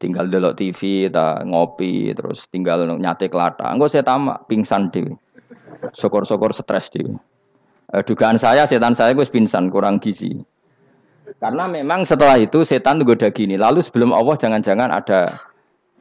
[0.00, 3.68] Tinggal delok TV, ta, ngopi, terus tinggal nyate kelata.
[3.68, 5.12] Enggak saya tamak, pingsan dewi.
[5.92, 7.12] Sokor-sokor stres dewi.
[7.90, 10.40] Eh, dugaan saya setan saya gue pingsan, kurang gizi.
[11.38, 13.54] Karena memang setelah itu setan goda gini.
[13.54, 15.28] Lalu sebelum Allah jangan-jangan ada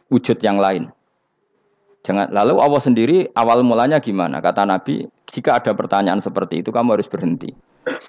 [0.10, 0.90] wujud yang lain.
[2.02, 2.32] Jangan.
[2.34, 4.40] Lalu Allah sendiri awal mulanya gimana?
[4.42, 7.52] Kata Nabi, jika ada pertanyaan seperti itu kamu harus berhenti.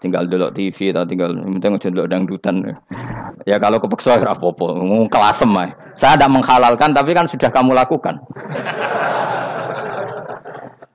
[0.01, 2.77] Tinggal dulu TV atau tinggal penting dulu dangdutan.
[3.49, 4.77] Ya kalau kepeksa ya apa-apa,
[5.09, 5.51] kelasem
[5.97, 8.21] Saya tidak menghalalkan tapi kan sudah kamu lakukan.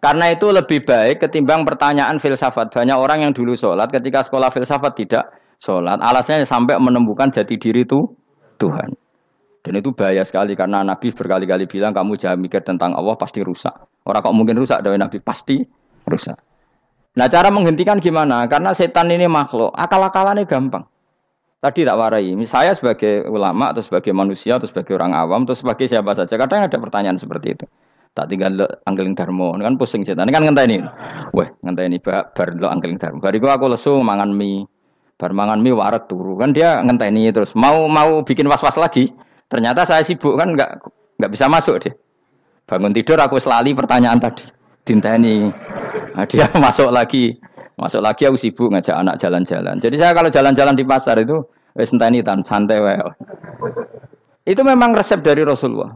[0.06, 2.70] Karena itu lebih baik ketimbang pertanyaan filsafat.
[2.70, 6.00] Banyak orang yang dulu sholat ketika sekolah filsafat tidak sholat.
[6.02, 8.06] Alasannya sampai menemukan jati diri itu
[8.58, 8.96] Tuhan.
[9.66, 13.74] Dan itu bahaya sekali karena Nabi berkali-kali bilang kamu jangan mikir tentang Allah pasti rusak.
[14.06, 15.58] Orang kok mungkin rusak dari Nabi pasti
[16.06, 16.38] rusak.
[17.18, 18.46] Nah cara menghentikan gimana?
[18.46, 20.86] Karena setan ini makhluk, akal-akalannya gampang.
[21.64, 25.90] Tadi tak warai, saya sebagai ulama atau sebagai manusia atau sebagai orang awam atau sebagai
[25.90, 27.66] siapa saja, kadang ada pertanyaan seperti itu.
[28.14, 30.86] Tak tinggal lo anggeling darmo, kan pusing setan, kan ngenteni.
[31.34, 33.18] Wah, ngenteni bar lo anggeling darmo.
[33.18, 34.70] Bariku aku lesu mangan mie,
[35.16, 36.36] Bar mangan mie waret turu.
[36.36, 39.08] Kan dia ngenteni terus mau mau bikin was-was lagi.
[39.48, 40.84] Ternyata saya sibuk kan nggak
[41.22, 41.94] nggak bisa masuk deh.
[42.68, 44.44] Bangun tidur aku selali pertanyaan tadi.
[44.84, 45.48] Dinteni.
[46.16, 47.40] Nah, dia masuk lagi.
[47.80, 49.80] Masuk lagi aku sibuk ngajak anak jalan-jalan.
[49.80, 51.44] Jadi saya kalau jalan-jalan di pasar itu
[51.80, 53.00] wis enteni tan santai wae.
[54.44, 55.96] Itu memang resep dari Rasulullah.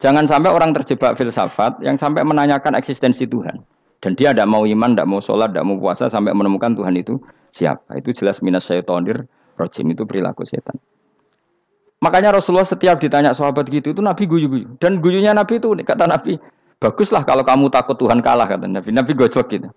[0.00, 3.60] Jangan sampai orang terjebak filsafat yang sampai menanyakan eksistensi Tuhan.
[4.04, 7.16] Dan dia tidak mau iman, tidak mau sholat, tidak mau puasa sampai menemukan Tuhan itu
[7.54, 7.94] siapa.
[7.94, 10.74] Itu jelas minas syaitonir rojim itu perilaku setan.
[12.02, 14.76] Makanya Rasulullah setiap ditanya sahabat gitu itu Nabi guyu-guyu.
[14.82, 16.36] Dan guyunya Nabi itu kata Nabi,
[16.82, 18.90] baguslah kalau kamu takut Tuhan kalah kata Nabi.
[18.90, 19.70] Nabi gojok gitu.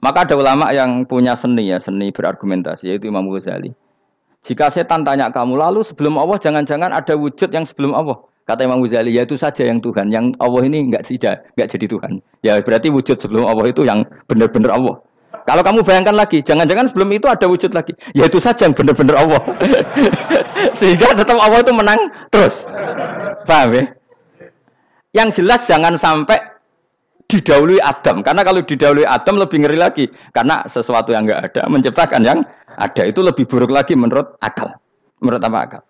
[0.00, 3.72] Maka ada ulama yang punya seni ya, seni berargumentasi yaitu Imam Ghazali.
[4.40, 8.16] Jika setan tanya kamu lalu sebelum Allah jangan-jangan ada wujud yang sebelum Allah.
[8.48, 10.08] Kata Imam Ghazali, ya itu saja yang Tuhan.
[10.08, 12.12] Yang Allah ini enggak tidak, enggak jadi Tuhan.
[12.40, 14.96] Ya berarti wujud sebelum Allah itu yang benar-benar Allah.
[15.48, 17.96] Kalau kamu bayangkan lagi, jangan-jangan sebelum itu ada wujud lagi.
[18.12, 19.40] Ya itu saja yang benar-benar Allah.
[20.78, 22.68] Sehingga tetap Allah itu menang terus.
[23.48, 23.84] Paham ya?
[25.10, 26.38] Yang jelas jangan sampai
[27.26, 28.22] didahului Adam.
[28.22, 30.04] Karena kalau didahului Adam lebih ngeri lagi.
[30.30, 32.38] Karena sesuatu yang enggak ada menciptakan yang
[32.78, 33.02] ada.
[33.06, 34.74] Itu lebih buruk lagi menurut akal.
[35.22, 35.82] Menurut apa akal?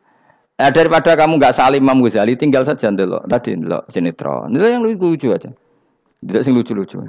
[0.60, 2.92] Nah, daripada kamu nggak salim Imam Ghazali, tinggal saja.
[2.92, 4.52] Tadi dulu sinetron.
[4.52, 5.48] Itu yang lucu-lucu aja.
[6.20, 7.00] Tidak sing lucu-lucu.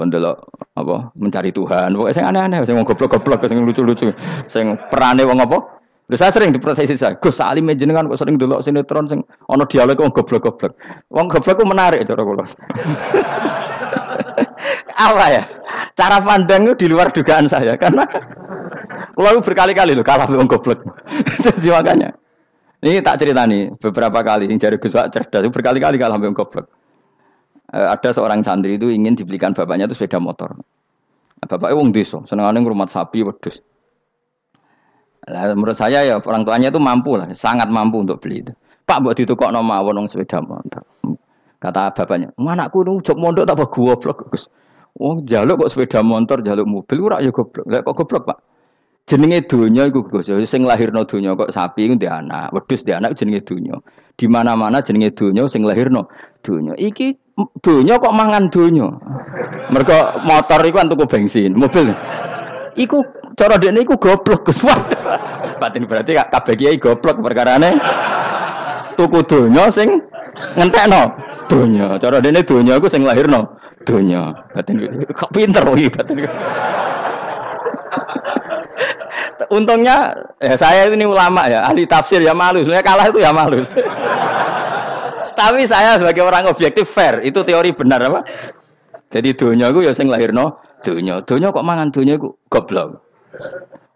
[0.00, 0.48] Pendelok
[0.80, 1.92] apa mencari Tuhan.
[1.92, 4.08] Pokoknya sing aneh-aneh, sing goblok-goblok, sing lucu-lucu,
[4.48, 5.60] sing perane wong apa?
[6.08, 7.20] Lha saya sering diprosesi saya.
[7.20, 10.72] Gus Salim jenengan kok sering delok sinetron sing ana dialog wong goblok-goblok.
[11.12, 12.44] Wong goblok ku menarik cara kula.
[15.06, 15.44] apa ya?
[15.94, 18.08] Cara pandang itu di luar dugaan saya karena
[19.12, 20.80] kula berkali-kali loh kalah wong goblok.
[21.44, 22.16] Jadi makanya
[22.80, 26.79] ini tak cerita nih beberapa kali yang jari Gus cerdas berkali-kali kalau sampai goblok.
[27.70, 30.54] E, ada seorang santri itu ingin dibelikan bapaknya itu sepeda motor.
[30.54, 33.62] Nah, bapaknya wong desa, senengane rumah sapi wedhus.
[35.30, 38.52] Nah, menurut saya ya orang tuanya itu mampu lah, sangat mampu untuk beli itu.
[38.84, 40.82] Pak buat itu kok nama wong sepeda motor.
[41.60, 44.48] Kata bapaknya, anakku nu jok mondok tak goblok Gus.
[44.98, 47.68] Wong jaluk kok sepeda motor, jaluk mobil ora ya goblok.
[47.68, 48.38] Lah kok goblok, Pak?
[49.10, 50.30] jenenge donya iku Gus.
[50.46, 53.76] Sing lahirno donya kok sapi iku anak, wedhus ndek anak jenenge donya.
[54.14, 56.06] Di mana-mana jenenge donya sing lahirno
[56.46, 56.78] donya.
[56.78, 57.29] Iki
[57.62, 58.88] donya kok mangan donya.
[59.70, 61.92] Mergo motor iku tuku bensin, mobil.
[62.74, 63.02] Iku
[63.36, 64.64] cara dekne iku goblok Gus.
[65.60, 67.76] Batin berarti kabeh kiai goblok perkarane
[68.96, 70.00] tuku donya sing
[70.56, 71.12] ngentekno
[71.46, 72.00] donya.
[72.00, 74.32] Cara dekne donya iku sing lahirno donya.
[74.56, 74.80] Batin
[75.12, 76.16] kok pinter iki batin.
[79.50, 82.62] Untungnya ya saya ini ulama ya, ahli tafsir ya malu.
[82.62, 83.58] Sebenarnya kalah itu ya malu.
[85.40, 88.20] Tapi saya sebagai orang objektif fair, itu teori benar apa?
[89.08, 91.24] Jadi dunia itu ya sing lahirno dunia.
[91.24, 93.00] Dunia kok mangan dunia itu goblok.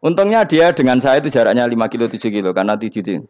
[0.01, 3.29] Untungnya dia dengan saya itu jaraknya 5 kilo 7 kilo karena 7 kilo.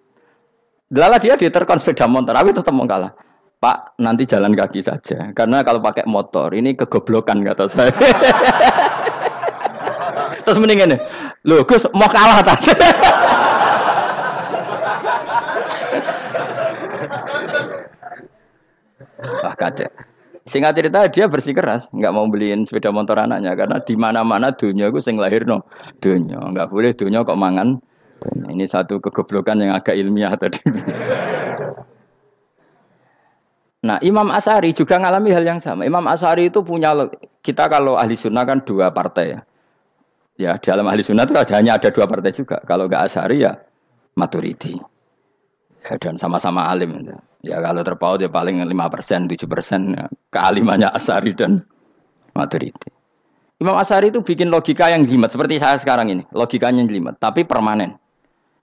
[0.87, 3.11] Delala dia diterkon sepeda motor, aku tetap mau kalah.
[3.59, 5.35] Pak, nanti jalan kaki saja.
[5.35, 7.90] Karena kalau pakai motor, ini kegoblokan kata saya.
[10.46, 11.00] Terus mendingan nih,
[11.50, 12.70] lu Gus mau kalah tadi.
[19.24, 19.88] Wah kacau.
[20.44, 25.00] Singkat cerita dia bersikeras, nggak mau beliin sepeda motor anaknya karena di mana-mana dunia gue
[25.00, 25.64] sing lahir no
[26.04, 27.80] dunia, nggak boleh dunia kok mangan.
[28.24, 30.60] Ini satu kegoblokan yang agak ilmiah tadi.
[33.84, 35.84] Nah, Imam Asari juga mengalami hal yang sama.
[35.84, 36.96] Imam Asari itu punya
[37.44, 39.40] kita kalau ahli sunnah kan dua partai ya.
[40.40, 42.64] Ya, dalam ahli sunnah itu hanya ada dua partai juga.
[42.64, 43.60] Kalau nggak Asari ya
[44.16, 44.93] Maturidi.
[45.85, 46.97] Dan sama-sama alim.
[47.44, 49.92] Ya kalau terpaut ya paling 5 persen, 7 persen.
[49.92, 50.09] Ya.
[50.33, 51.61] Kealimannya Asari dan
[52.33, 52.88] Maturidi.
[53.61, 55.31] Imam Asari itu bikin logika yang jelimet.
[55.31, 56.25] Seperti saya sekarang ini.
[56.33, 57.20] Logikanya jelimet.
[57.20, 58.01] Tapi permanen.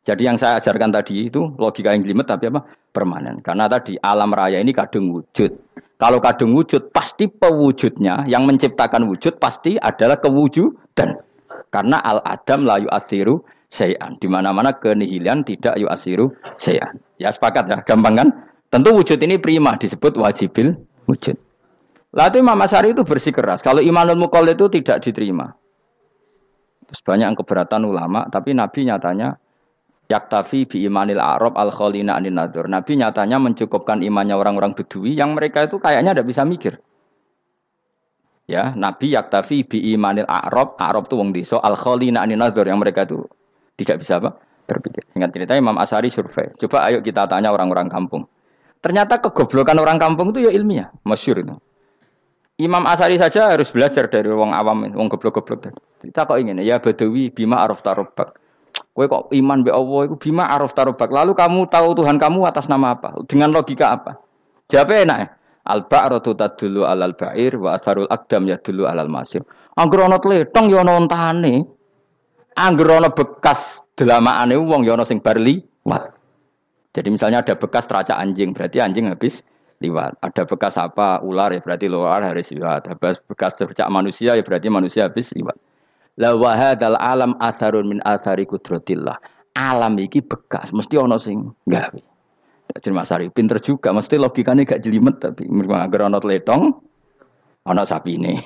[0.02, 2.66] Jadi yang saya ajarkan tadi itu logika yang jelimet tapi apa?
[2.90, 3.46] Permanen.
[3.46, 5.54] Karena tadi alam raya ini kadung wujud.
[6.02, 11.22] Kalau kadung wujud pasti pewujudnya yang menciptakan wujud pasti adalah kewujudan.
[11.70, 14.18] Karena al adam layu asiru sayan.
[14.18, 16.98] Di mana-mana kenihilan tidak yu asiru sayan.
[17.22, 18.28] Ya sepakat ya, gampang kan?
[18.74, 20.74] Tentu wujud ini prima disebut wajibil
[21.06, 21.38] wujud.
[22.18, 23.62] Lalu Imam Asari itu bersikeras.
[23.62, 25.54] Kalau imanul mukol itu tidak diterima.
[26.90, 29.40] Terus banyak yang keberatan ulama, tapi Nabi nyatanya
[30.12, 32.68] yaktafi bi imanil arab al kholina anin nadur.
[32.68, 36.84] Nabi nyatanya mencukupkan imannya orang-orang bedui yang mereka itu kayaknya tidak bisa mikir.
[38.52, 42.84] Ya, Nabi yaktafi bi imanil arab, arab itu wong desa al kholina anin nadur yang
[42.84, 43.24] mereka itu
[43.80, 44.36] tidak bisa apa?
[44.72, 45.04] Berpikir.
[45.12, 46.56] Singkat cerita Imam Asari survei.
[46.56, 48.24] Coba ayo kita tanya orang-orang kampung.
[48.80, 51.54] Ternyata kegoblokan orang kampung itu ya ilmiah, masyur itu.
[52.58, 55.76] Imam Asari saja harus belajar dari wong awam, wong goblok-goblok.
[56.02, 58.38] Kita kok ingin ya Badawi bima araf tarobak.
[58.92, 61.10] Kowe kok iman be Allah itu bima araf tarobak.
[61.12, 63.18] Lalu kamu tahu Tuhan kamu atas nama apa?
[63.26, 64.20] Dengan logika apa?
[64.70, 65.28] Jawabnya enak ya.
[65.62, 69.46] Al ba'ratu tadullu alal ba'ir wa asarul akdam ya dulu alal masir.
[69.78, 71.70] Angger ana tletong ya ana ontane.
[72.56, 76.12] Angger ana bekas delamaane wong ya ana sing bar liwat.
[76.92, 79.40] Jadi misalnya ada bekas teracak anjing, berarti anjing habis
[79.80, 80.20] liwat.
[80.20, 82.92] Ada bekas apa ular ya berarti ular harus liwat.
[82.92, 85.56] Ada bekas tercak manusia ya berarti manusia habis liwat.
[86.20, 89.16] La wahadal alam asarun min asari kudrotillah.
[89.56, 92.02] Alam iki bekas, mesti ono sing gawe.
[92.72, 95.44] Jadi Mas Ari pinter juga, mesti logikanya gak jelimet tapi
[95.76, 96.72] agar ono letong,
[97.68, 98.40] ono ini,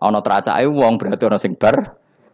[0.00, 1.76] ono teracai wong berarti ono sing bar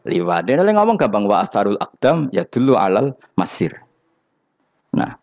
[0.08, 0.48] liwat.
[0.48, 3.76] Dia ngomong gampang wa asarul akdam ya dulu alal masir.
[4.96, 5.14] Nah,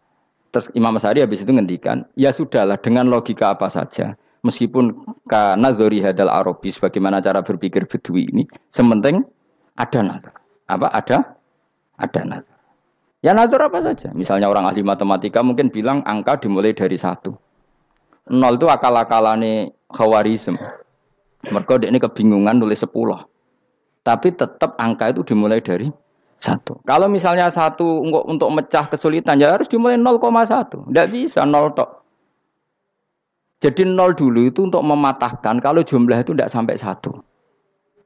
[0.54, 4.13] terus Imam Sari habis itu ngendikan, ya sudahlah dengan logika apa saja,
[4.45, 4.93] meskipun
[5.26, 9.26] karena zori hadal Arabi sebagaimana cara berpikir Bedui ini, sementing
[9.76, 10.36] ada nazar.
[10.69, 10.88] Apa?
[10.93, 11.17] Ada?
[11.98, 12.58] Ada nazar.
[13.26, 14.13] Ya nazar apa saja.
[14.13, 17.34] Misalnya orang ahli matematika mungkin bilang angka dimulai dari satu.
[18.30, 20.58] Nol itu akal-akalane khawarizm.
[21.45, 23.21] Mereka ini kebingungan nulis sepuluh.
[24.06, 25.89] Tapi tetap angka itu dimulai dari
[26.38, 26.78] satu.
[26.86, 30.22] Kalau misalnya satu untuk, untuk mecah kesulitan ya harus dimulai 0,1.
[30.94, 32.06] Tidak bisa nol tok.
[33.65, 37.18] Jadi nol dulu itu untuk mematahkan kalau jumlah itu tidak sampai satu.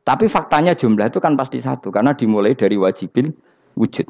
[0.08, 3.36] Tapi faktanya jumlah itu kan pasti satu karena dimulai dari wajibil
[3.76, 4.08] wujud.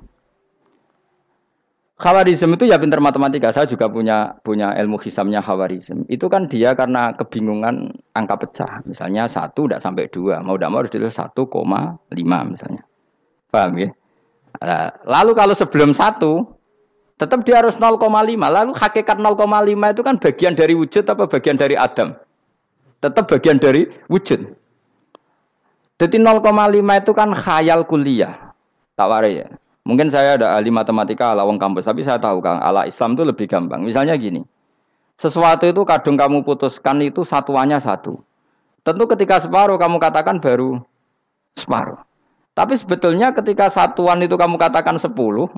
[1.99, 3.51] Khawarizm itu ya pinter matematika.
[3.51, 6.07] Saya juga punya punya ilmu hisamnya khawarizm.
[6.07, 8.79] Itu kan dia karena kebingungan angka pecah.
[8.87, 12.87] Misalnya satu tidak sampai dua, mau tidak mau harus ditulis satu koma lima misalnya.
[13.51, 13.91] Paham ya?
[15.03, 16.47] Lalu kalau sebelum satu,
[17.19, 17.99] tetap dia harus 0,5.
[18.47, 22.15] Lalu hakikat 0,5 itu kan bagian dari wujud apa bagian dari Adam?
[23.03, 24.39] Tetap bagian dari wujud.
[25.99, 26.47] Jadi 0,5
[26.79, 28.55] itu kan khayal kuliah.
[28.95, 29.51] Tawari ya.
[29.87, 33.23] Mungkin saya ada ahli matematika ala wong kampus, tapi saya tahu Kang, ala Islam itu
[33.25, 33.81] lebih gampang.
[33.81, 34.43] Misalnya gini.
[35.19, 38.19] Sesuatu itu kadung kamu putuskan itu satuannya satu.
[38.87, 40.79] Tentu ketika separuh kamu katakan baru
[41.59, 41.99] separuh.
[42.55, 45.51] Tapi sebetulnya ketika satuan itu kamu katakan sepuluh,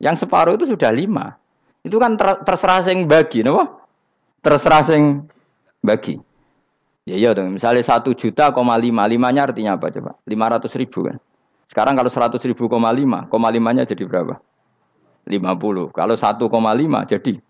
[0.00, 1.36] yang separuh itu sudah lima.
[1.84, 3.60] Itu kan ter terserah sing bagi, no?
[4.40, 5.28] Terserah sing
[5.84, 6.16] bagi.
[7.04, 10.16] Ya iya misalnya satu juta koma lima, limanya artinya apa coba?
[10.24, 11.20] Lima ratus ribu kan.
[11.68, 14.38] Sekarang kalau seratus ribu koma lima, koma limanya jadi berapa?
[15.28, 15.88] Lima puluh.
[15.90, 17.40] Kalau satu koma lima jadi.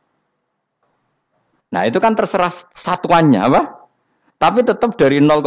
[1.74, 3.60] Nah itu kan terserah satuannya apa?
[4.38, 5.40] Tapi tetap dari 0,5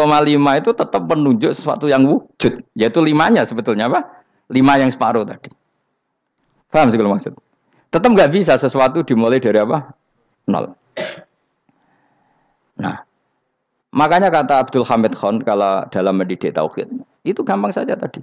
[0.57, 4.25] itu tetap menunjuk sesuatu yang wujud, yaitu limanya sebetulnya apa?
[4.49, 5.53] Lima yang separuh tadi.
[6.71, 7.35] Paham sih kalau maksud?
[7.93, 9.91] Tetap nggak bisa sesuatu dimulai dari apa?
[10.49, 10.73] Nol.
[12.79, 13.07] Nah,
[13.97, 16.85] Makanya kata Abdul Hamid Khan kalau dalam mendidik tauhid,
[17.23, 18.19] itu gampang saja tadi.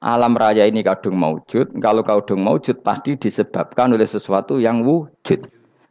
[0.00, 1.76] Alam raya ini kadung maujud.
[1.76, 5.44] Kalau kadung maujud pasti disebabkan oleh sesuatu yang wujud.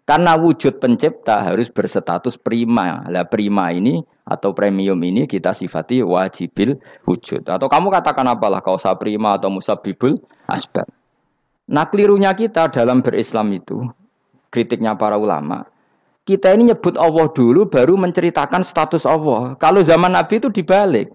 [0.10, 3.06] Karena wujud pencipta harus berstatus prima.
[3.06, 7.46] Lah prima ini atau premium ini kita sifati wajibil wujud.
[7.46, 10.18] Atau kamu katakan apalah kausa prima atau musabibul
[10.50, 10.90] asbab.
[11.70, 13.86] Nah kelirunya kita dalam berislam itu,
[14.50, 15.70] kritiknya para ulama,
[16.26, 19.54] kita ini nyebut Allah dulu baru menceritakan status Allah.
[19.62, 21.14] Kalau zaman Nabi itu dibalik.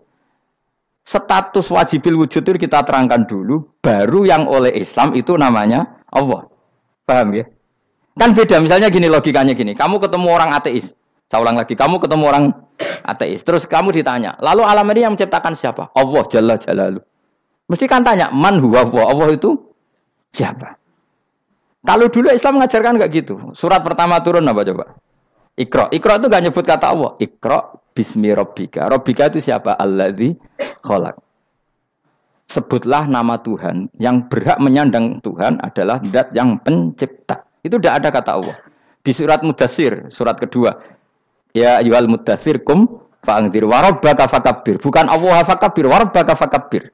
[1.04, 6.48] Status wajibil wujud itu kita terangkan dulu, baru yang oleh Islam itu namanya Allah.
[7.04, 7.44] Paham ya?
[8.16, 10.96] Kan beda, misalnya gini logikanya gini, kamu ketemu orang ateis,
[11.28, 12.44] saya ulang lagi, kamu ketemu orang
[13.04, 15.92] ateis, terus kamu ditanya, lalu alam ini yang menciptakan siapa?
[15.92, 17.00] Allah Jalla Jalalu.
[17.68, 19.50] Mesti kan tanya, man huwa Allah, Allah itu
[20.32, 20.80] siapa?
[21.84, 23.52] Kalau dulu Islam mengajarkan enggak gitu.
[23.52, 24.96] Surat pertama turun apa coba?
[25.54, 25.86] Ikro.
[25.94, 27.12] Ikro itu gak nyebut kata Allah.
[27.22, 28.90] Ikro bismi robbika.
[28.90, 29.78] Robbika itu siapa?
[29.78, 30.34] Alladzi
[30.82, 31.14] kholak.
[32.50, 33.88] Sebutlah nama Tuhan.
[33.96, 37.46] Yang berhak menyandang Tuhan adalah dat yang pencipta.
[37.62, 38.56] Itu tidak ada kata Allah.
[39.00, 40.74] Di surat Mudasir, surat kedua.
[41.54, 44.76] Ya yual Mudasir kum fa'angdir warabbaka fakabir.
[44.82, 46.92] Bukan Allah fakabir, warabbaka fakabir.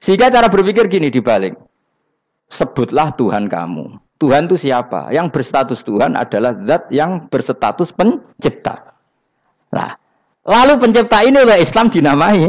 [0.00, 1.56] Sehingga cara berpikir gini dibalik.
[2.46, 4.05] Sebutlah Tuhan kamu.
[4.16, 5.12] Tuhan itu siapa?
[5.12, 8.96] Yang berstatus Tuhan adalah zat yang berstatus pencipta.
[9.76, 9.92] Nah,
[10.48, 12.48] lalu pencipta ini oleh Islam dinamai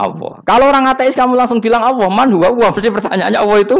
[0.00, 0.40] Allah.
[0.48, 2.72] Kalau orang ateis kamu langsung bilang Allah, man huwa Allah.
[2.72, 3.76] Berarti pertanyaannya Allah itu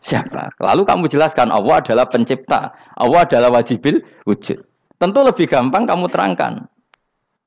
[0.00, 0.56] siapa?
[0.56, 2.72] Lalu kamu jelaskan Allah adalah pencipta.
[2.96, 4.64] Allah adalah wajibil wujud.
[4.96, 6.64] Tentu lebih gampang kamu terangkan.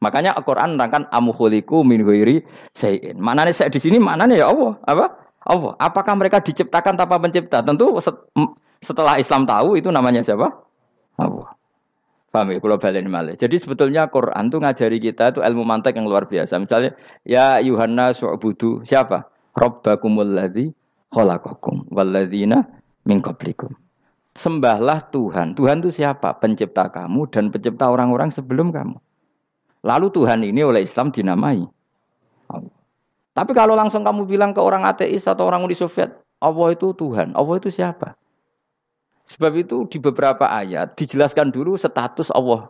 [0.05, 2.45] Makanya Al-Quran menerangkan amuhuliku min huiri
[2.77, 3.17] sayin.
[3.17, 4.77] Maknanya saya di sini maknanya ya Allah.
[4.85, 5.05] Apa?
[5.49, 5.73] Allah.
[5.81, 7.63] Apakah mereka diciptakan tanpa pencipta?
[7.63, 7.89] Tentu
[8.84, 10.51] setelah Islam tahu itu namanya siapa?
[11.17, 11.55] Allah.
[12.34, 12.57] Paham ya?
[12.57, 13.36] Kalau balik malih.
[13.38, 16.57] Jadi sebetulnya Quran itu ngajari kita itu ilmu mantek yang luar biasa.
[16.57, 19.29] Misalnya, ya Yuhanna su'budu siapa?
[19.53, 20.73] Rabbakumul ladzi
[21.13, 22.65] khalaqakum walladzina
[23.05, 23.69] min qablikum.
[24.34, 25.53] Sembahlah Tuhan.
[25.53, 26.34] Tuhan itu siapa?
[26.41, 28.97] Pencipta kamu dan pencipta orang-orang sebelum kamu.
[29.86, 31.61] Lalu Tuhan ini oleh Islam dinamai
[32.49, 32.73] Allah.
[33.38, 37.38] Tapi kalau langsung kamu bilang ke orang ateis atau orang Uni Soviet, Allah itu Tuhan.
[37.38, 38.17] Allah itu siapa?
[39.24, 42.67] Sebab itu di beberapa ayat dijelaskan dulu status Allah.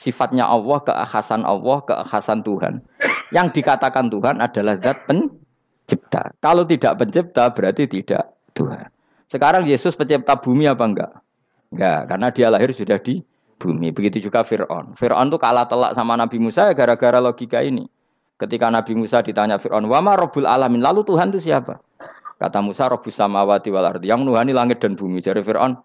[0.00, 2.80] Sifatnya Allah, keakhasan Allah, keakhasan Tuhan.
[3.30, 6.32] Yang dikatakan Tuhan adalah zat pencipta.
[6.40, 8.88] Kalau tidak pencipta berarti tidak Tuhan.
[9.28, 11.12] Sekarang Yesus pencipta bumi apa enggak?
[11.72, 13.20] Enggak, karena dia lahir sudah di
[13.60, 13.92] bumi.
[13.92, 14.96] Begitu juga Fir'aun.
[14.96, 17.86] Fir'aun itu kalah telak sama Nabi Musa ya gara-gara logika ini.
[18.40, 21.78] Ketika Nabi Musa ditanya Fir'aun, wama robul alamin, lalu Tuhan itu siapa?
[22.42, 24.10] Kata Musa, Robus samawati wal ardi.
[24.10, 25.22] Yang nuhani langit dan bumi.
[25.22, 25.78] Jadi Fir'aun,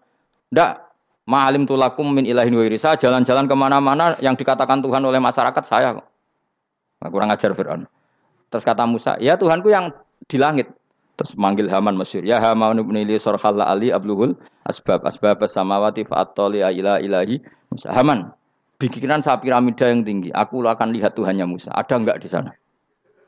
[0.50, 0.90] ndak
[1.28, 2.74] Ma'alim tulakum min ilahin wairi.
[2.80, 5.94] Saya jalan-jalan ke mana-mana yang dikatakan Tuhan oleh masyarakat saya.
[6.98, 7.86] Nah, kurang ajar Fir'aun.
[8.48, 9.92] Terus kata Musa, ya Tuhanku yang
[10.26, 10.72] di langit.
[11.20, 12.24] Terus manggil Haman Mesir.
[12.24, 14.34] Ya Haman ibnili sorkhalla ali abluhul
[14.64, 17.38] asbab asbab samawati fa'atoli ila ilahi
[17.70, 17.92] Musa.
[17.92, 18.32] Haman,
[18.80, 20.32] bikinan saya piramida yang tinggi.
[20.32, 21.70] Aku akan lihat Tuhannya Musa.
[21.76, 22.56] Ada enggak di sana?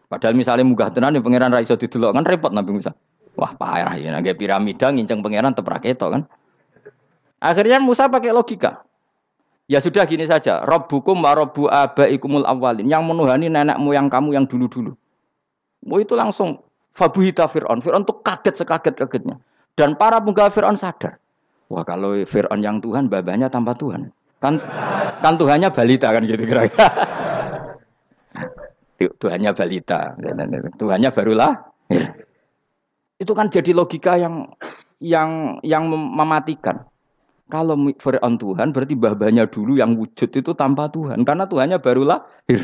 [0.08, 2.96] Padahal misalnya munggah tenan ya pangeran raiso didelok kan repot Nabi Musa.
[3.40, 6.28] Wah parah ya, nggak piramida nginceng pangeran teprak itu kan.
[7.40, 8.84] Akhirnya Musa pakai logika.
[9.64, 12.84] Ya sudah gini saja, Robbukum wa robbu abaikumul awalin.
[12.84, 14.92] Yang menuhani nenek moyang kamu yang dulu-dulu.
[15.88, 16.60] Mau itu langsung
[16.92, 17.80] fabuhita Fir'aun.
[17.80, 19.40] Fir'aun tuh kaget sekaget-kagetnya.
[19.72, 21.16] Dan para penggawa Fir'aun sadar.
[21.72, 24.12] Wah kalau Fir'aun yang Tuhan, babanya tanpa Tuhan.
[24.42, 24.60] Kan
[25.24, 26.88] kan Tuhannya balita kan gitu kira-kira.
[29.22, 30.12] Tuhannya balita.
[30.76, 31.52] Tuhannya barulah.
[33.20, 34.48] Itu kan jadi logika yang
[34.96, 36.88] yang yang mematikan.
[37.50, 41.26] Kalau Fir'aun Tuhan berarti babanya dulu yang wujud itu tanpa Tuhan.
[41.26, 42.60] Karena Tuhannya baru lahir.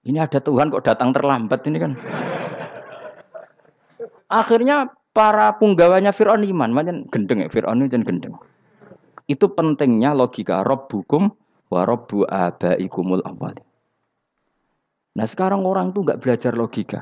[0.00, 1.92] Ini ada Tuhan kok datang terlambat ini kan.
[4.32, 6.72] Akhirnya para punggawanya Fir'aun iman.
[6.72, 8.34] Macam gendeng ya, Fir'aun itu gendeng.
[9.28, 10.64] Itu pentingnya logika.
[10.64, 11.30] Robbukum
[11.70, 13.54] wa robbu abaikumul awal.
[15.14, 16.98] Nah sekarang orang tuh nggak belajar logika.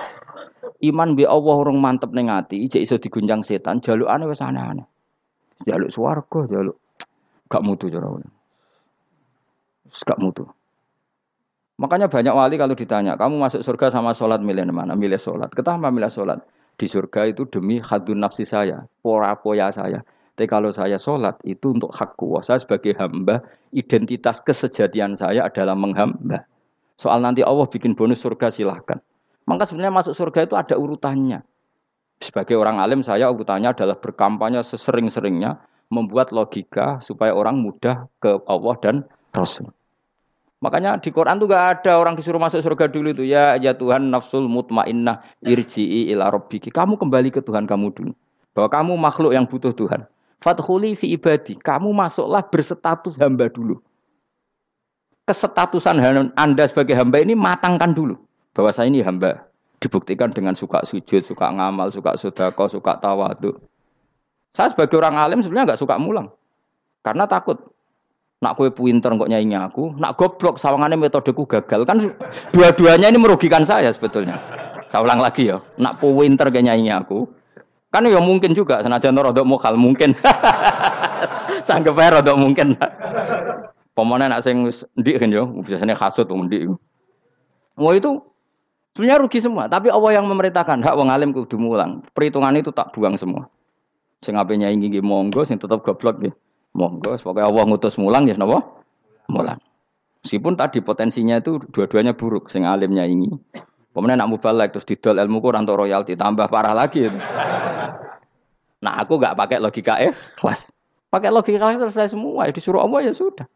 [0.78, 4.86] Iman bi Allah orang mantep ning ati, ijek iso diguncang setan, jalukane wis aneh-aneh.
[5.66, 6.78] Jaluk swarga, jaluk
[7.48, 8.08] gak mutu cara
[9.88, 10.44] Gak mutu.
[11.78, 14.98] Makanya banyak wali kalau ditanya, kamu masuk surga sama sholat milih mana?
[14.98, 15.54] Milih sholat.
[15.54, 16.42] Kenapa milih sholat?
[16.78, 20.02] Di surga itu demi hadun nafsi saya, pora poya saya.
[20.34, 23.42] Tapi kalau saya sholat itu untuk hak kuasa sebagai hamba,
[23.74, 26.46] identitas kesejatian saya adalah menghamba.
[26.94, 29.02] Soal nanti Allah bikin bonus surga silahkan.
[29.48, 31.40] Maka sebenarnya masuk surga itu ada urutannya.
[32.20, 35.56] Sebagai orang alim saya urutannya adalah berkampanye sesering-seringnya
[35.88, 38.96] membuat logika supaya orang mudah ke Allah dan
[39.32, 39.72] Rasul.
[40.58, 44.10] Makanya di Quran tuh gak ada orang disuruh masuk surga dulu itu ya ya Tuhan
[44.10, 46.68] nafsul mutmainnah irji'i ila rabbiki.
[46.74, 48.12] Kamu kembali ke Tuhan kamu dulu.
[48.52, 50.02] Bahwa kamu makhluk yang butuh Tuhan.
[50.42, 51.54] Fathuli fi ibadi.
[51.54, 53.78] Kamu masuklah berstatus hamba dulu.
[55.30, 56.02] Kesetatusan
[56.34, 58.18] Anda sebagai hamba ini matangkan dulu.
[58.58, 59.46] Bahwa saya ini hamba.
[59.78, 63.54] Dibuktikan dengan suka sujud, suka ngamal, suka sodako, suka tawadu.
[64.50, 66.34] Saya sebagai orang alim sebenarnya nggak suka mulang.
[67.06, 67.62] Karena takut
[68.38, 71.98] Nak kue pinter kok nyanyi aku, nak goblok sawangannya metodeku gagal kan
[72.54, 74.38] dua-duanya ini merugikan saya sebetulnya.
[74.86, 77.26] Saya ulang lagi ya, nak pinter kayak nyanyi aku,
[77.90, 80.14] kan ya mungkin juga senajan rodok mokal mungkin.
[81.66, 82.78] Sanggup aja rodok mungkin.
[83.98, 86.70] Pemana nak sing ndik kan yo, biasanya kasut ndik.
[87.74, 88.22] Mau itu
[88.98, 92.02] sebenarnya rugi semua, tapi Allah yang memerintahkan hak wong alim kudu mulang.
[92.18, 93.46] Perhitungan itu tak buang semua.
[94.18, 96.34] Sing ape nyanyi monggo, sing tetap goblok ya.
[96.74, 98.58] Monggo, pokoknya Allah ngutus mulang ya napa?
[99.30, 99.62] Mulang.
[100.26, 103.30] Meskipun tadi potensinya itu dua-duanya buruk, sing alimnya ini.
[103.94, 107.06] Kemudian nak mubalek terus didol ilmu kurang untuk royalti tambah parah lagi.
[108.82, 109.94] Nah aku nggak pakai logika
[110.34, 110.74] kelas,
[111.06, 113.46] Pakai logika selesai semua, ya disuruh Allah ya sudah.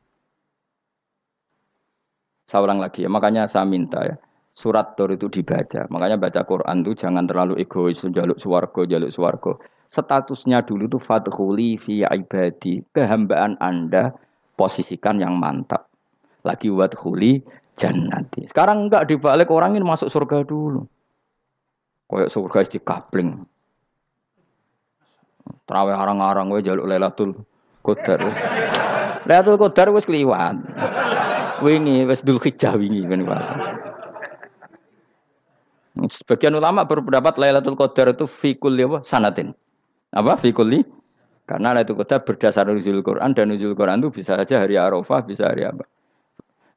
[2.46, 4.14] Saya lagi ya, makanya saya minta ya
[4.52, 5.88] surat Tur itu dibaca.
[5.88, 9.60] Makanya baca Quran itu jangan terlalu egois, jaluk suwargo, jaluk suwargo
[9.92, 12.80] statusnya dulu itu fadkhuli fi ibadi.
[12.96, 14.16] Kehambaan Anda
[14.56, 15.92] posisikan yang mantap.
[16.48, 17.44] Lagi wadkhuli
[17.76, 18.48] jannati.
[18.48, 20.88] Sekarang enggak dibalik orang ini masuk surga dulu.
[22.08, 23.30] Kayak surga di kapling.
[25.68, 27.36] Terawih arang-arang gue jaluk Lailatul
[27.84, 28.20] Qadar.
[29.28, 30.56] Lailatul Qadar wis kliwat.
[31.62, 33.22] Wingi wis dul hijjah wingi kan
[35.92, 39.52] Sebagian ulama berpendapat Lailatul Qadar itu fikul ya sanatin.
[40.12, 40.84] Apa fikuli?
[41.44, 45.52] Karena itu kota berdasar nuzul Quran dan nuzul Quran itu bisa saja hari Arafah, bisa
[45.52, 45.84] hari apa.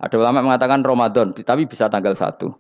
[0.04, 2.52] Ada ulama mengatakan Ramadan, tapi bisa tanggal satu.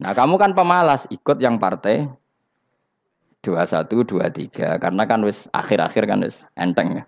[0.00, 2.08] Nah kamu kan pemalas, ikut yang partai
[3.44, 7.04] dua satu dua tiga karena kan wis akhir-akhir kan wis enteng.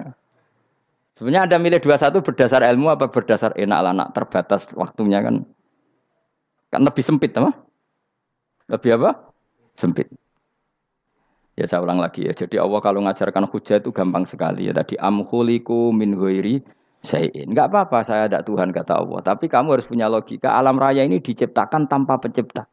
[1.17, 5.49] Sebenarnya ada milih dua satu berdasar ilmu apa berdasar enak anak terbatas waktunya kan.
[6.69, 7.57] Kan lebih sempit apa?
[8.73, 9.11] Lebih apa?
[9.77, 10.09] Sempit.
[11.53, 12.33] Ya saya ulang lagi ya.
[12.33, 14.73] Jadi Allah kalau ngajarkan hujah itu gampang sekali ya.
[14.73, 16.65] Tadi amhuliku min ghairi
[17.05, 17.53] sayin.
[17.53, 19.21] Enggak apa-apa saya ada Tuhan kata Allah.
[19.21, 20.57] Tapi kamu harus punya logika.
[20.57, 22.65] Alam raya ini diciptakan tanpa pencipta.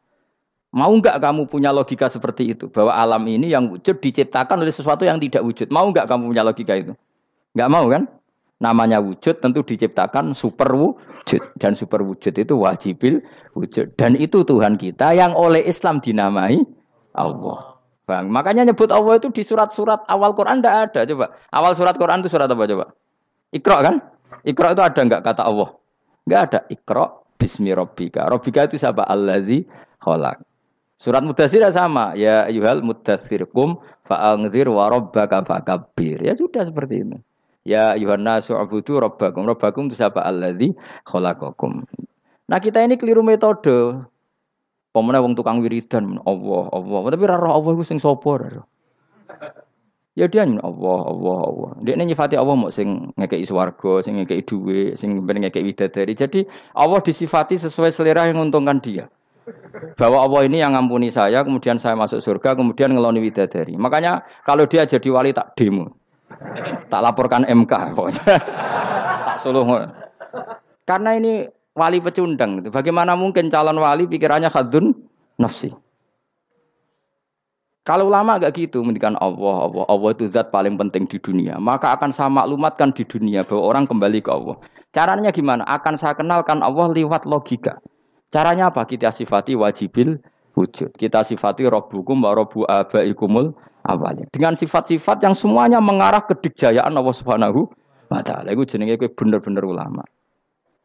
[0.72, 2.72] Mau enggak kamu punya logika seperti itu?
[2.72, 5.68] Bahwa alam ini yang wujud diciptakan oleh sesuatu yang tidak wujud.
[5.68, 6.93] Mau enggak kamu punya logika itu?
[7.58, 8.08] Enggak mau kan?
[8.60, 11.39] Namanya wujud tentu diciptakan super wujud.
[11.55, 13.24] Dan super wujud itu wajibil
[13.55, 13.95] wujud.
[13.95, 16.60] Dan itu Tuhan kita yang oleh Islam dinamai
[17.16, 17.80] Allah.
[18.03, 18.28] Bang.
[18.34, 21.01] Makanya nyebut Allah itu di surat-surat awal Quran tidak ada.
[21.07, 21.26] Coba.
[21.53, 22.86] Awal surat Quran itu surat apa coba?
[23.53, 23.95] Iqra kan?
[24.41, 25.70] Iqra itu ada enggak kata Allah?
[26.26, 26.60] Enggak ada.
[26.74, 27.05] Iqra
[27.38, 28.26] bismi rabbika.
[28.28, 29.05] Rabbika itu siapa?
[29.05, 29.64] Allazi
[30.01, 30.41] khalaq.
[30.99, 32.18] Surat Mudathir sama.
[32.18, 35.45] Ya ayuhal mudathir kum fa'angzir wa rabbaka.
[36.01, 37.18] Ya sudah seperti itu.
[37.70, 39.45] Ya ayuhan nasu abudu rabbakum.
[39.45, 40.26] Itu siapa?
[40.26, 40.74] Allazi
[41.05, 41.86] khalaqakum.
[42.49, 44.09] Nah kita ini keliru metode.
[44.89, 46.99] Pemene wong tukang wiridan Allah, Allah.
[47.13, 48.41] Tapi ora roh Allah iku sing sapa
[50.17, 51.72] Ya dia Allah, Allah, Allah.
[51.86, 56.17] Dia nyifati Allah mau sing ngekei swarga, sing ngekei duwe, sing ngekei widadari.
[56.17, 59.05] Jadi Allah disifati sesuai selera yang menguntungkan dia.
[59.95, 63.78] Bahwa Allah ini yang ngampuni saya, kemudian saya masuk surga, kemudian ngeloni widadari.
[63.78, 65.99] Makanya kalau dia jadi wali tak demo.
[66.90, 67.72] Tak laporkan MK
[69.28, 69.68] tak suluh.
[70.88, 71.46] Karena ini
[71.78, 72.66] wali pecundang.
[72.72, 74.96] Bagaimana mungkin calon wali pikirannya khadun
[75.38, 75.70] nafsi?
[77.88, 81.58] Kalau ulama gak gitu, mendikan Allah, Allah, Allah itu zat paling penting di dunia.
[81.58, 84.62] Maka akan saya maklumatkan di dunia bahwa orang kembali ke Allah.
[84.94, 85.66] Caranya gimana?
[85.66, 87.82] Akan saya kenalkan Allah lewat logika.
[88.30, 88.86] Caranya apa?
[88.86, 90.22] Kita sifati wajibil
[90.54, 90.94] wujud.
[90.94, 93.58] Kita sifati robbukum wa robbu abaikumul
[93.90, 94.30] awalnya.
[94.30, 97.66] Dengan sifat-sifat yang semuanya mengarah ke dikjayaan Allah Subhanahu
[98.14, 98.54] wa taala.
[98.54, 100.06] Iku jenenge bener-bener ulama.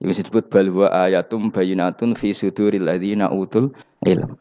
[0.01, 3.73] Itu disebut balwa ayatum bayinatun fi suduril ladzina utul
[4.05, 4.37] ilm.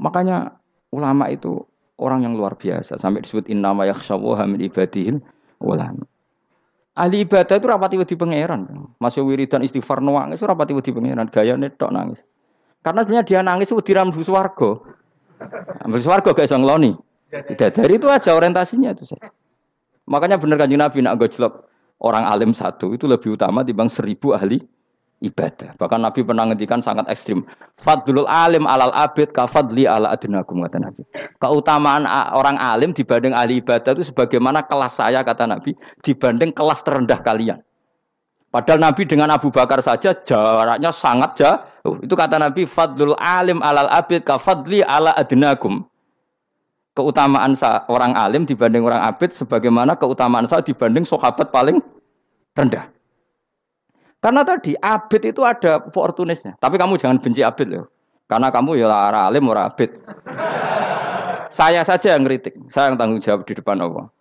[0.00, 0.56] Makanya
[0.92, 1.64] ulama itu
[2.00, 5.20] orang yang luar biasa sampai disebut innama yakhshawaha min ibadihil
[5.62, 6.04] ulama.
[6.92, 8.68] Ahli ibadah itu rapati wedi pangeran.
[9.00, 12.20] Masuk wiridan istighfar nangis itu rapati wedi pangeran, gaya tok nangis.
[12.84, 14.70] Karena sebenarnya dia nangis itu wedi rambu swarga.
[15.86, 16.52] Rambu swarga gak.
[17.32, 19.32] Dari itu aja orientasinya itu saja.
[20.04, 21.64] Makanya benar kan Nabi nak gojlok
[22.04, 24.60] orang alim satu itu lebih utama dibanding seribu ahli
[25.24, 25.78] ibadah.
[25.78, 27.46] Bahkan Nabi pernah ngendikan sangat ekstrim.
[27.80, 31.02] Fadlul alim alal abid kafadli ala adnakum kata Nabi.
[31.38, 32.04] Keutamaan
[32.34, 35.72] orang alim dibanding ahli ibadah itu sebagaimana kelas saya kata Nabi
[36.04, 37.62] dibanding kelas terendah kalian.
[38.52, 41.96] Padahal Nabi dengan Abu Bakar saja jaraknya sangat jauh.
[42.04, 45.88] Itu kata Nabi, Fadlul alim alal abid ka fadli ala adnakum.
[46.92, 47.56] Keutamaan
[47.88, 51.80] orang alim dibanding orang abid sebagaimana keutamaan saya dibanding sahabat paling
[52.52, 52.92] rendah.
[54.20, 56.54] Karena tadi abid itu ada oportunisnya.
[56.60, 57.88] Tapi kamu jangan benci abid loh.
[58.28, 59.90] Karena kamu ya orang alim, orang abid.
[61.58, 62.54] saya saja yang kritik.
[62.70, 64.12] Saya yang tanggung jawab di depan Allah.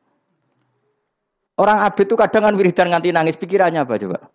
[1.60, 4.32] Orang abid itu kadang kan wiridan nganti nangis pikirannya apa coba?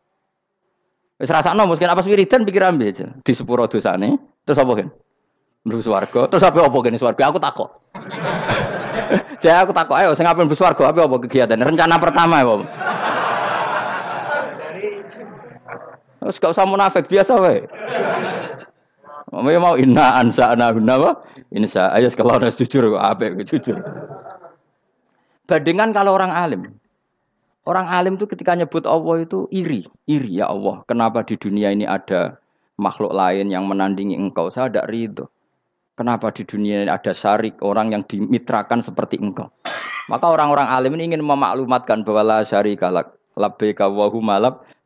[1.17, 4.21] Wis rasakno mungkin apa wiridan pikiran aja di sepuro dosane.
[4.47, 4.89] Terus apa kan?
[5.67, 6.31] Mlebu swarga.
[6.31, 7.23] Terus apa apa kene swarga?
[7.35, 7.71] Aku takok.
[9.43, 11.59] Jadi aku takok ayo sing ape mlebu swarga apa apa kegiatan?
[11.59, 12.57] Rencana pertama ya,
[16.23, 17.67] Terus gak usah munafik biasa wae.
[19.35, 21.23] Mau mau inna ansa ana apa?
[21.51, 23.83] Insa ayo kalau harus jujur apa jujur.
[25.47, 26.63] Bandingan kalau orang alim,
[27.67, 30.87] Orang alim itu ketika nyebut Allah itu iri, iri ya Allah.
[30.87, 32.39] Kenapa di dunia ini ada
[32.79, 34.47] makhluk lain yang menandingi engkau?
[34.55, 35.27] Saya tidak ridho.
[35.97, 39.49] Kenapa di dunia ini ada syarik orang yang dimitrakan seperti engkau?
[40.13, 44.13] Maka orang-orang alim ini ingin memaklumatkan bahwa la syarikalak labbaika wa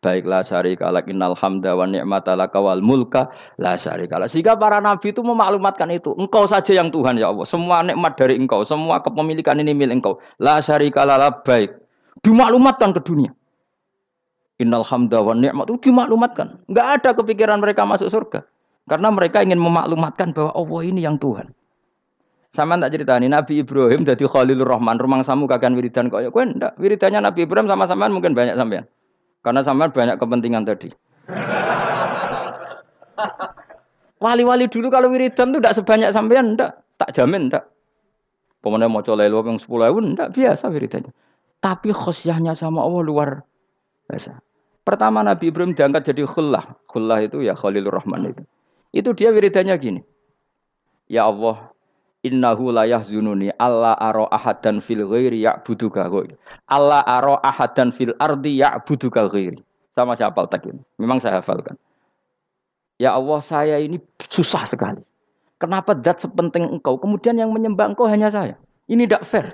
[0.00, 3.26] baiklah syarikalak innal hamda wa ni'mata laka wal mulka
[3.58, 4.30] la syarikalak.
[4.30, 6.14] Sehingga para nabi itu memaklumatkan itu.
[6.14, 7.42] Engkau saja yang Tuhan ya Allah.
[7.42, 10.22] Semua nikmat dari engkau, semua kepemilikan ini milik engkau.
[10.38, 11.74] La syarikalak baik
[12.24, 13.34] dimaklumatkan ke dunia.
[14.62, 16.70] Innal hamda wa ni'mat itu dimaklumatkan.
[16.70, 18.46] Enggak ada kepikiran mereka masuk surga.
[18.88, 21.52] Karena mereka ingin memaklumatkan bahwa Allah ini yang Tuhan.
[22.50, 26.42] Sama tak cerita ini Nabi Ibrahim jadi Khalilur Rahman rumang samu kagian wiridan kaya kowe
[26.42, 28.90] ndak wiridannya Nabi Ibrahim sama sampean mungkin banyak sampean.
[29.46, 30.90] Karena sampean banyak kepentingan tadi.
[34.24, 37.70] Wali-wali dulu kalau wiridan tuh tidak sebanyak sampean ndak, tak jamin ndak.
[38.60, 41.14] Pemenang mau colai yang sepuluh ribu ndak biasa wiridannya.
[41.62, 43.30] Tapi khosyahnya sama Allah luar
[44.10, 44.42] biasa.
[44.82, 46.66] Pertama Nabi Ibrahim diangkat jadi khullah.
[46.90, 48.42] Khullah itu ya Khalilur Rahman itu.
[48.90, 50.02] Itu dia wiridanya gini.
[51.10, 51.70] Ya Allah,
[52.26, 56.34] innahu la yahzununi alla ara ahadan fil ghairi ya'buduka ghairi.
[56.66, 59.62] Alla ara ahadan fil ardi ya'buduka ghairi.
[59.94, 60.66] Sama saya hafal tak.
[60.98, 61.74] Memang saya hafalkan.
[63.00, 63.98] Ya Allah, saya ini
[64.30, 65.02] susah sekali.
[65.60, 68.56] Kenapa dat sepenting engkau, kemudian yang menyembah engkau hanya saya?
[68.88, 69.46] Ini tidak fair.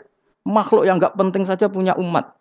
[0.46, 2.36] Makhluk yang nggak penting saja punya umat.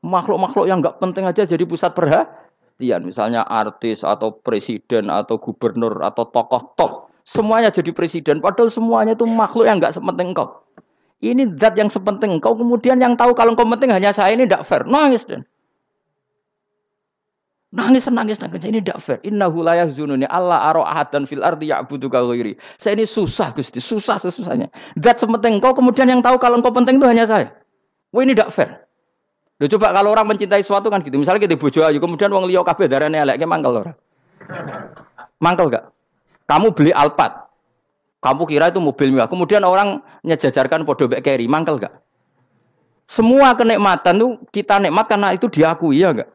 [0.00, 2.45] Makhluk-makhluk yang nggak penting aja jadi pusat perhatian.
[2.78, 6.92] Misalnya artis atau presiden atau gubernur atau tokoh top.
[7.26, 8.38] Semuanya jadi presiden.
[8.38, 10.62] Padahal semuanya itu makhluk yang nggak sepenting engkau.
[11.24, 12.54] Ini zat yang sepenting engkau.
[12.54, 14.84] Kemudian yang tahu kalau engkau penting hanya saya ini tidak fair.
[14.86, 15.42] Nangis dan.
[17.74, 19.18] Nangis nangis nangis ini tidak fair.
[19.26, 22.54] Inna hulayah zununi Allah aro dan fil ardi ya'budu ghairi.
[22.78, 24.70] Saya ini susah Gusti, susah sesusahnya.
[25.02, 27.50] Zat sepenting kau kemudian yang tahu kalau engkau penting itu hanya saya.
[28.14, 28.85] Wah ini tidak fair.
[29.56, 31.16] Loh, coba kalau orang mencintai sesuatu kan gitu.
[31.16, 33.92] Misalnya kita bojo ayu, kemudian wong liya kabeh darane elek, mangkel ora?
[35.40, 35.84] Mangkel gak?
[36.44, 37.48] Kamu beli Alphard.
[38.20, 39.28] Kamu kira itu mobil mewah.
[39.28, 42.04] Kemudian orang nyejajarkan podo bek carry, mangkel gak?
[43.06, 46.30] Semua kenikmatan tuh kita nikmat karena itu diakui ya enggak?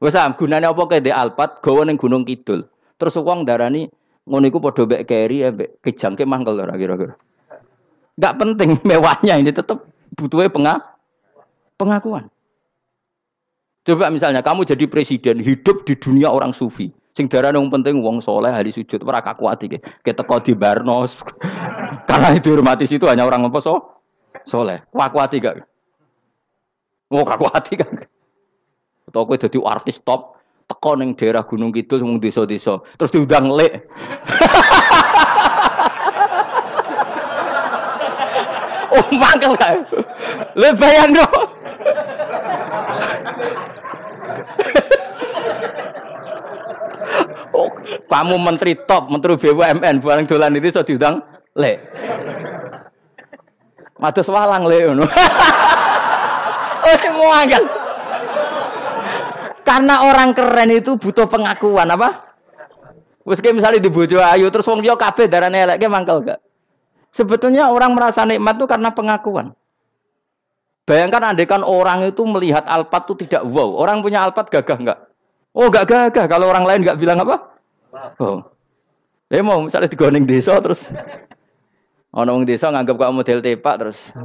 [0.00, 2.64] Wes am gunane apa kae de Alpat gawa ning Gunung Kidul.
[2.96, 3.84] Terus wong darani
[4.24, 7.12] ngono iku padha mek keri ambek kejangke mangkel ora kira-kira.
[8.16, 9.84] Enggak penting mewahnya ini tetap
[10.16, 10.74] butuhnya penga
[11.76, 12.32] pengakuan.
[13.88, 16.92] Coba misalnya kamu jadi presiden hidup di dunia orang sufi.
[17.16, 19.80] Sing darah yang penting wong soleh hari sujud ora kakuati ke.
[20.04, 21.16] Keteko di Barnos.
[22.08, 23.80] Karena itu hormati situ hanya orang apa so?
[24.44, 24.84] Soleh.
[24.92, 25.64] Kakuati gak?
[27.08, 27.88] Mau kakuati gak?
[29.08, 30.36] Atau kowe dadi artis top
[30.68, 33.88] teko ning daerah Gunung Kidul wong desa-desa, terus diundang lek.
[38.92, 39.80] oh, mangkel kae.
[40.60, 41.24] Le bayang no.
[47.58, 47.70] Oh,
[48.06, 51.18] kamu menteri top, menteri BUMN, barang dolan itu so diundang
[51.58, 51.82] lek.
[53.98, 55.02] Mados walang ngono.
[56.86, 57.64] oh, semua kan.
[59.66, 62.30] Karena orang keren itu butuh pengakuan apa?
[63.26, 66.40] Wes misalnya di bojo ayu terus wong dia kabeh darane elek mangkel gak?
[67.12, 69.52] Sebetulnya orang merasa nikmat itu karena pengakuan.
[70.88, 73.76] Bayangkan kan orang itu melihat alpat itu tidak wow.
[73.76, 74.98] Orang punya alpat gagah enggak?
[75.58, 76.30] Oh enggak gagah.
[76.30, 77.58] Kalau orang lain enggak bilang apa?
[78.22, 78.46] Oh.
[79.26, 80.88] Ya mau misalnya digoning desa terus
[82.16, 84.16] orang wong desa nganggap kamu model tepak terus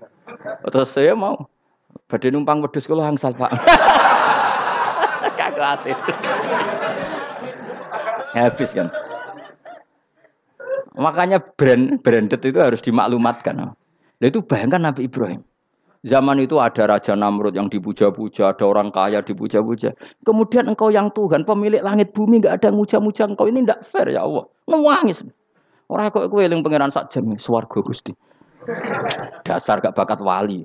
[0.70, 1.50] terus saya mau
[2.06, 3.50] badhe numpang wedhus kula angsal Pak.
[5.40, 5.82] Kagak
[8.38, 8.88] Habis kan.
[10.94, 13.58] Makanya brand branded itu harus dimaklumatkan.
[13.58, 13.74] Nah,
[14.22, 15.42] itu bayangkan Nabi Ibrahim.
[16.04, 19.96] Zaman itu ada Raja Namrud yang dipuja-puja, ada orang kaya dipuja-puja.
[20.20, 23.48] Kemudian engkau yang Tuhan, pemilik langit bumi, nggak ada muja-muja engkau.
[23.48, 24.44] Ini tidak fair ya Allah.
[24.68, 25.24] Nangis.
[25.88, 28.12] Orang kok kue yang pangeran sak jam, swargo gusti.
[29.44, 30.64] Dasar gak bakat wali.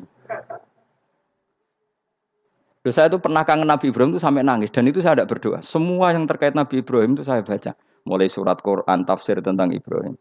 [2.80, 5.60] Loh, saya itu pernah kangen Nabi Ibrahim itu sampai nangis dan itu saya tidak berdoa.
[5.60, 7.76] Semua yang terkait Nabi Ibrahim itu saya baca.
[8.08, 10.16] Mulai surat Quran, tafsir tentang Ibrahim.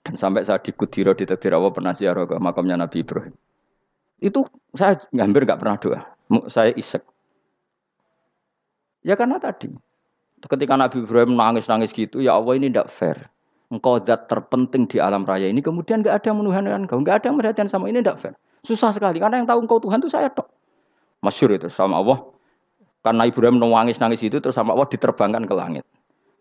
[0.00, 3.36] Dan sampai saya di Kudiro di Allah pernah ziarah ke makamnya Nabi Ibrahim.
[4.20, 6.00] Itu saya hampir nggak pernah doa.
[6.48, 7.04] Saya isek.
[9.06, 9.70] Ya karena tadi.
[10.36, 13.16] Ketika Nabi Ibrahim nangis-nangis gitu, ya Allah ini tidak fair.
[13.72, 17.26] Engkau zat terpenting di alam raya ini, kemudian nggak ada yang menuhankan engkau, nggak ada
[17.32, 18.34] yang merhatikan sama ini tidak fair.
[18.62, 20.46] Susah sekali, karena yang tahu engkau Tuhan itu saya tok.
[21.24, 22.20] Masyur itu sama Allah.
[23.02, 25.84] Karena Ibrahim nangis-nangis itu, terus sama Allah diterbangkan ke langit.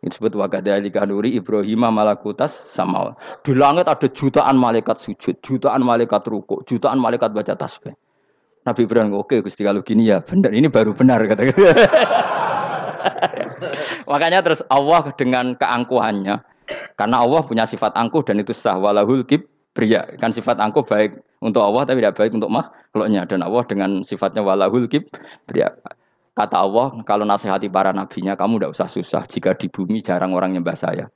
[0.06, 3.18] Disebut wakadhalika nuri Ibrahim malakutas sama.
[3.41, 7.97] Di langit ada jutaan malaikat sujud, jutaan malaikat rukuk, jutaan malaikat baca tasbih.
[8.70, 11.49] Nabi Ibrahim oke Gusti kalau gini ya benar ini baru benar kata
[14.10, 16.41] Makanya terus Allah dengan keangkuhannya.
[16.97, 18.78] Karena Allah punya sifat angkuh dan itu sah.
[18.78, 19.26] Walahul
[19.74, 23.26] pria kan sifat angkuh baik untuk Allah tapi tidak baik untuk makhluknya.
[23.26, 24.86] Dan Allah dengan sifatnya walahul
[25.49, 25.74] pria
[26.36, 30.51] Kata Allah, kalau nasihati para nabinya, kamu tidak usah susah jika di bumi jarang orang
[30.51, 31.07] nyembah saya.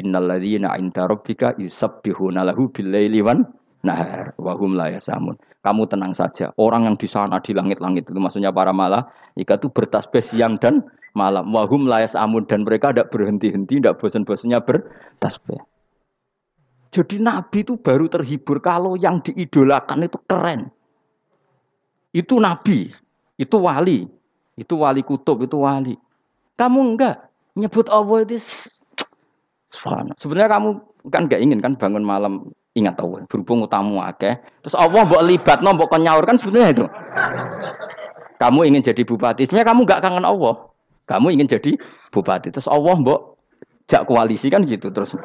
[0.00, 3.44] Innalladzina inda rabbika yusabbihuna lahu bil-laili wan
[3.84, 5.36] nahar wa hum la yasamun.
[5.60, 6.56] Kamu tenang saja.
[6.56, 9.04] Orang yang di sana di langit-langit itu maksudnya para malah
[9.36, 10.80] jika itu bertasbih siang dan
[11.12, 11.52] malam.
[11.52, 15.60] Wa hum la yasamun dan mereka tidak berhenti-henti, tidak bosan-bosannya bertasbih.
[16.92, 20.72] Jadi Nabi itu baru terhibur kalau yang diidolakan itu keren.
[22.12, 22.88] Itu Nabi,
[23.36, 24.21] itu wali.
[24.56, 25.96] Itu wali kutub, itu wali.
[26.56, 27.16] Kamu enggak
[27.56, 28.36] nyebut Allah itu
[30.20, 30.68] Sebenarnya kamu
[31.08, 33.24] kan enggak ingin kan bangun malam ingat Allah.
[33.28, 34.36] Berhubung utamu akeh.
[34.64, 36.84] Terus Allah mbok libat, no, mbok nyaur kan sebenarnya itu.
[38.36, 39.48] Kamu ingin jadi bupati.
[39.48, 40.54] Sebenarnya kamu enggak kangen Allah.
[41.08, 41.72] Kamu ingin jadi
[42.12, 42.52] bupati.
[42.52, 43.40] Terus Allah mbok
[43.88, 44.92] jak koalisi kan gitu.
[44.92, 45.16] Terus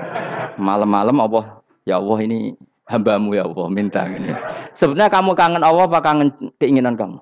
[0.56, 2.56] malam-malam Allah, ya Allah ini
[2.88, 4.32] hambamu ya Allah minta ini.
[4.72, 7.20] Sebenarnya kamu kangen Allah apa kangen keinginan kamu?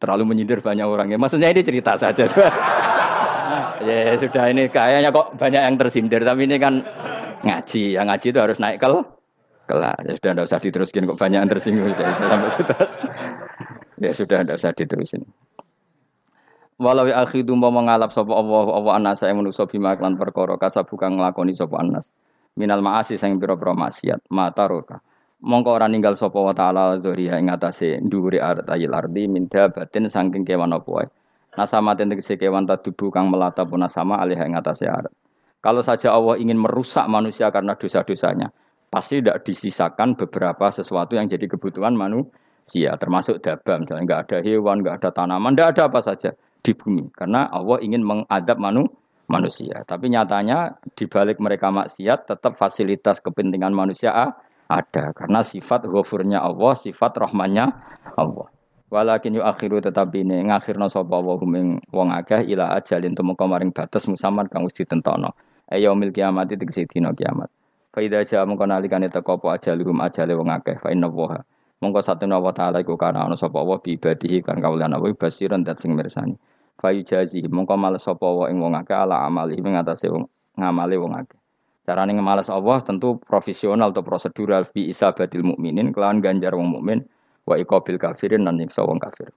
[0.00, 1.20] Terlalu menyindir banyak orang ya.
[1.20, 2.24] Maksudnya ini cerita saja.
[3.86, 6.82] ya sudah ini kayaknya kok banyak yang tersindir tapi ini kan
[7.44, 8.00] ngaji.
[8.00, 9.04] Yang ngaji itu harus naik kel
[9.68, 10.00] kelas.
[10.02, 12.80] Ya sudah tidak usah diteruskin kok banyak yang tersinggung itu sampai sudah.
[14.00, 15.22] ya sudah tidak usah diterusin.
[16.80, 21.12] Walau ya akhidu mau mengalap sapa Allah Allah anas saya manusa bima klan perkara kasabuka
[21.12, 22.08] nglakoni sapa anas.
[22.56, 25.04] Minal maasi sing pira-pira maksiat mata roka
[25.40, 30.44] mongko ora ninggal sapa wa taala dzuriya ing atase dhuwure ayil ardi minda batin saking
[30.44, 31.08] kewan apa wae.
[31.58, 35.10] Nasama tegese kewan tadubu kang melata pun sama alih ing atase arat
[35.60, 38.48] kalau saja Allah ingin merusak manusia karena dosa-dosanya
[38.88, 43.84] pasti tidak disisakan beberapa sesuatu yang jadi kebutuhan manusia termasuk dabam.
[43.84, 46.30] Misalnya enggak ada hewan enggak ada tanaman enggak ada apa saja
[46.64, 47.12] di bumi.
[47.12, 48.88] Karena Allah ingin mengadab manu
[49.28, 49.84] manusia.
[49.84, 54.16] Tapi nyatanya di balik mereka maksiat tetap fasilitas kepentingan manusia
[54.70, 57.74] ada karena sifat ghafurnya Allah, sifat rahmannya
[58.14, 58.46] Allah.
[58.90, 63.70] Walakin yu akhiru tetapi ini ngakhirna sapa wa huming wong akeh ila ajalin tumeka maring
[63.70, 65.30] batas musaman kang wis ditentono.
[65.70, 67.46] Ayo mil kiamat tegese dina kiamat.
[67.94, 71.38] Fa idza jaa mongko nalikane teko apa ajaluhum ajale wong akeh fa wa
[71.78, 75.62] mongko satuna wa taala iku kana ana sapa wa bi ibadihi kan kawulan apa basiran
[75.62, 76.34] dat sing mirsani.
[76.78, 80.26] Fa yujazi mongko males sapa wa ing wong akeh ala amali ing ngatasé wong
[80.58, 81.39] wong akeh.
[81.90, 87.02] Carane ngemalas Allah tentu profesional atau prosedural fi isabatil mukminin kelawan ganjar wong mukmin
[87.50, 89.34] wa iqabil kafirin lan nyiksa wong kafir.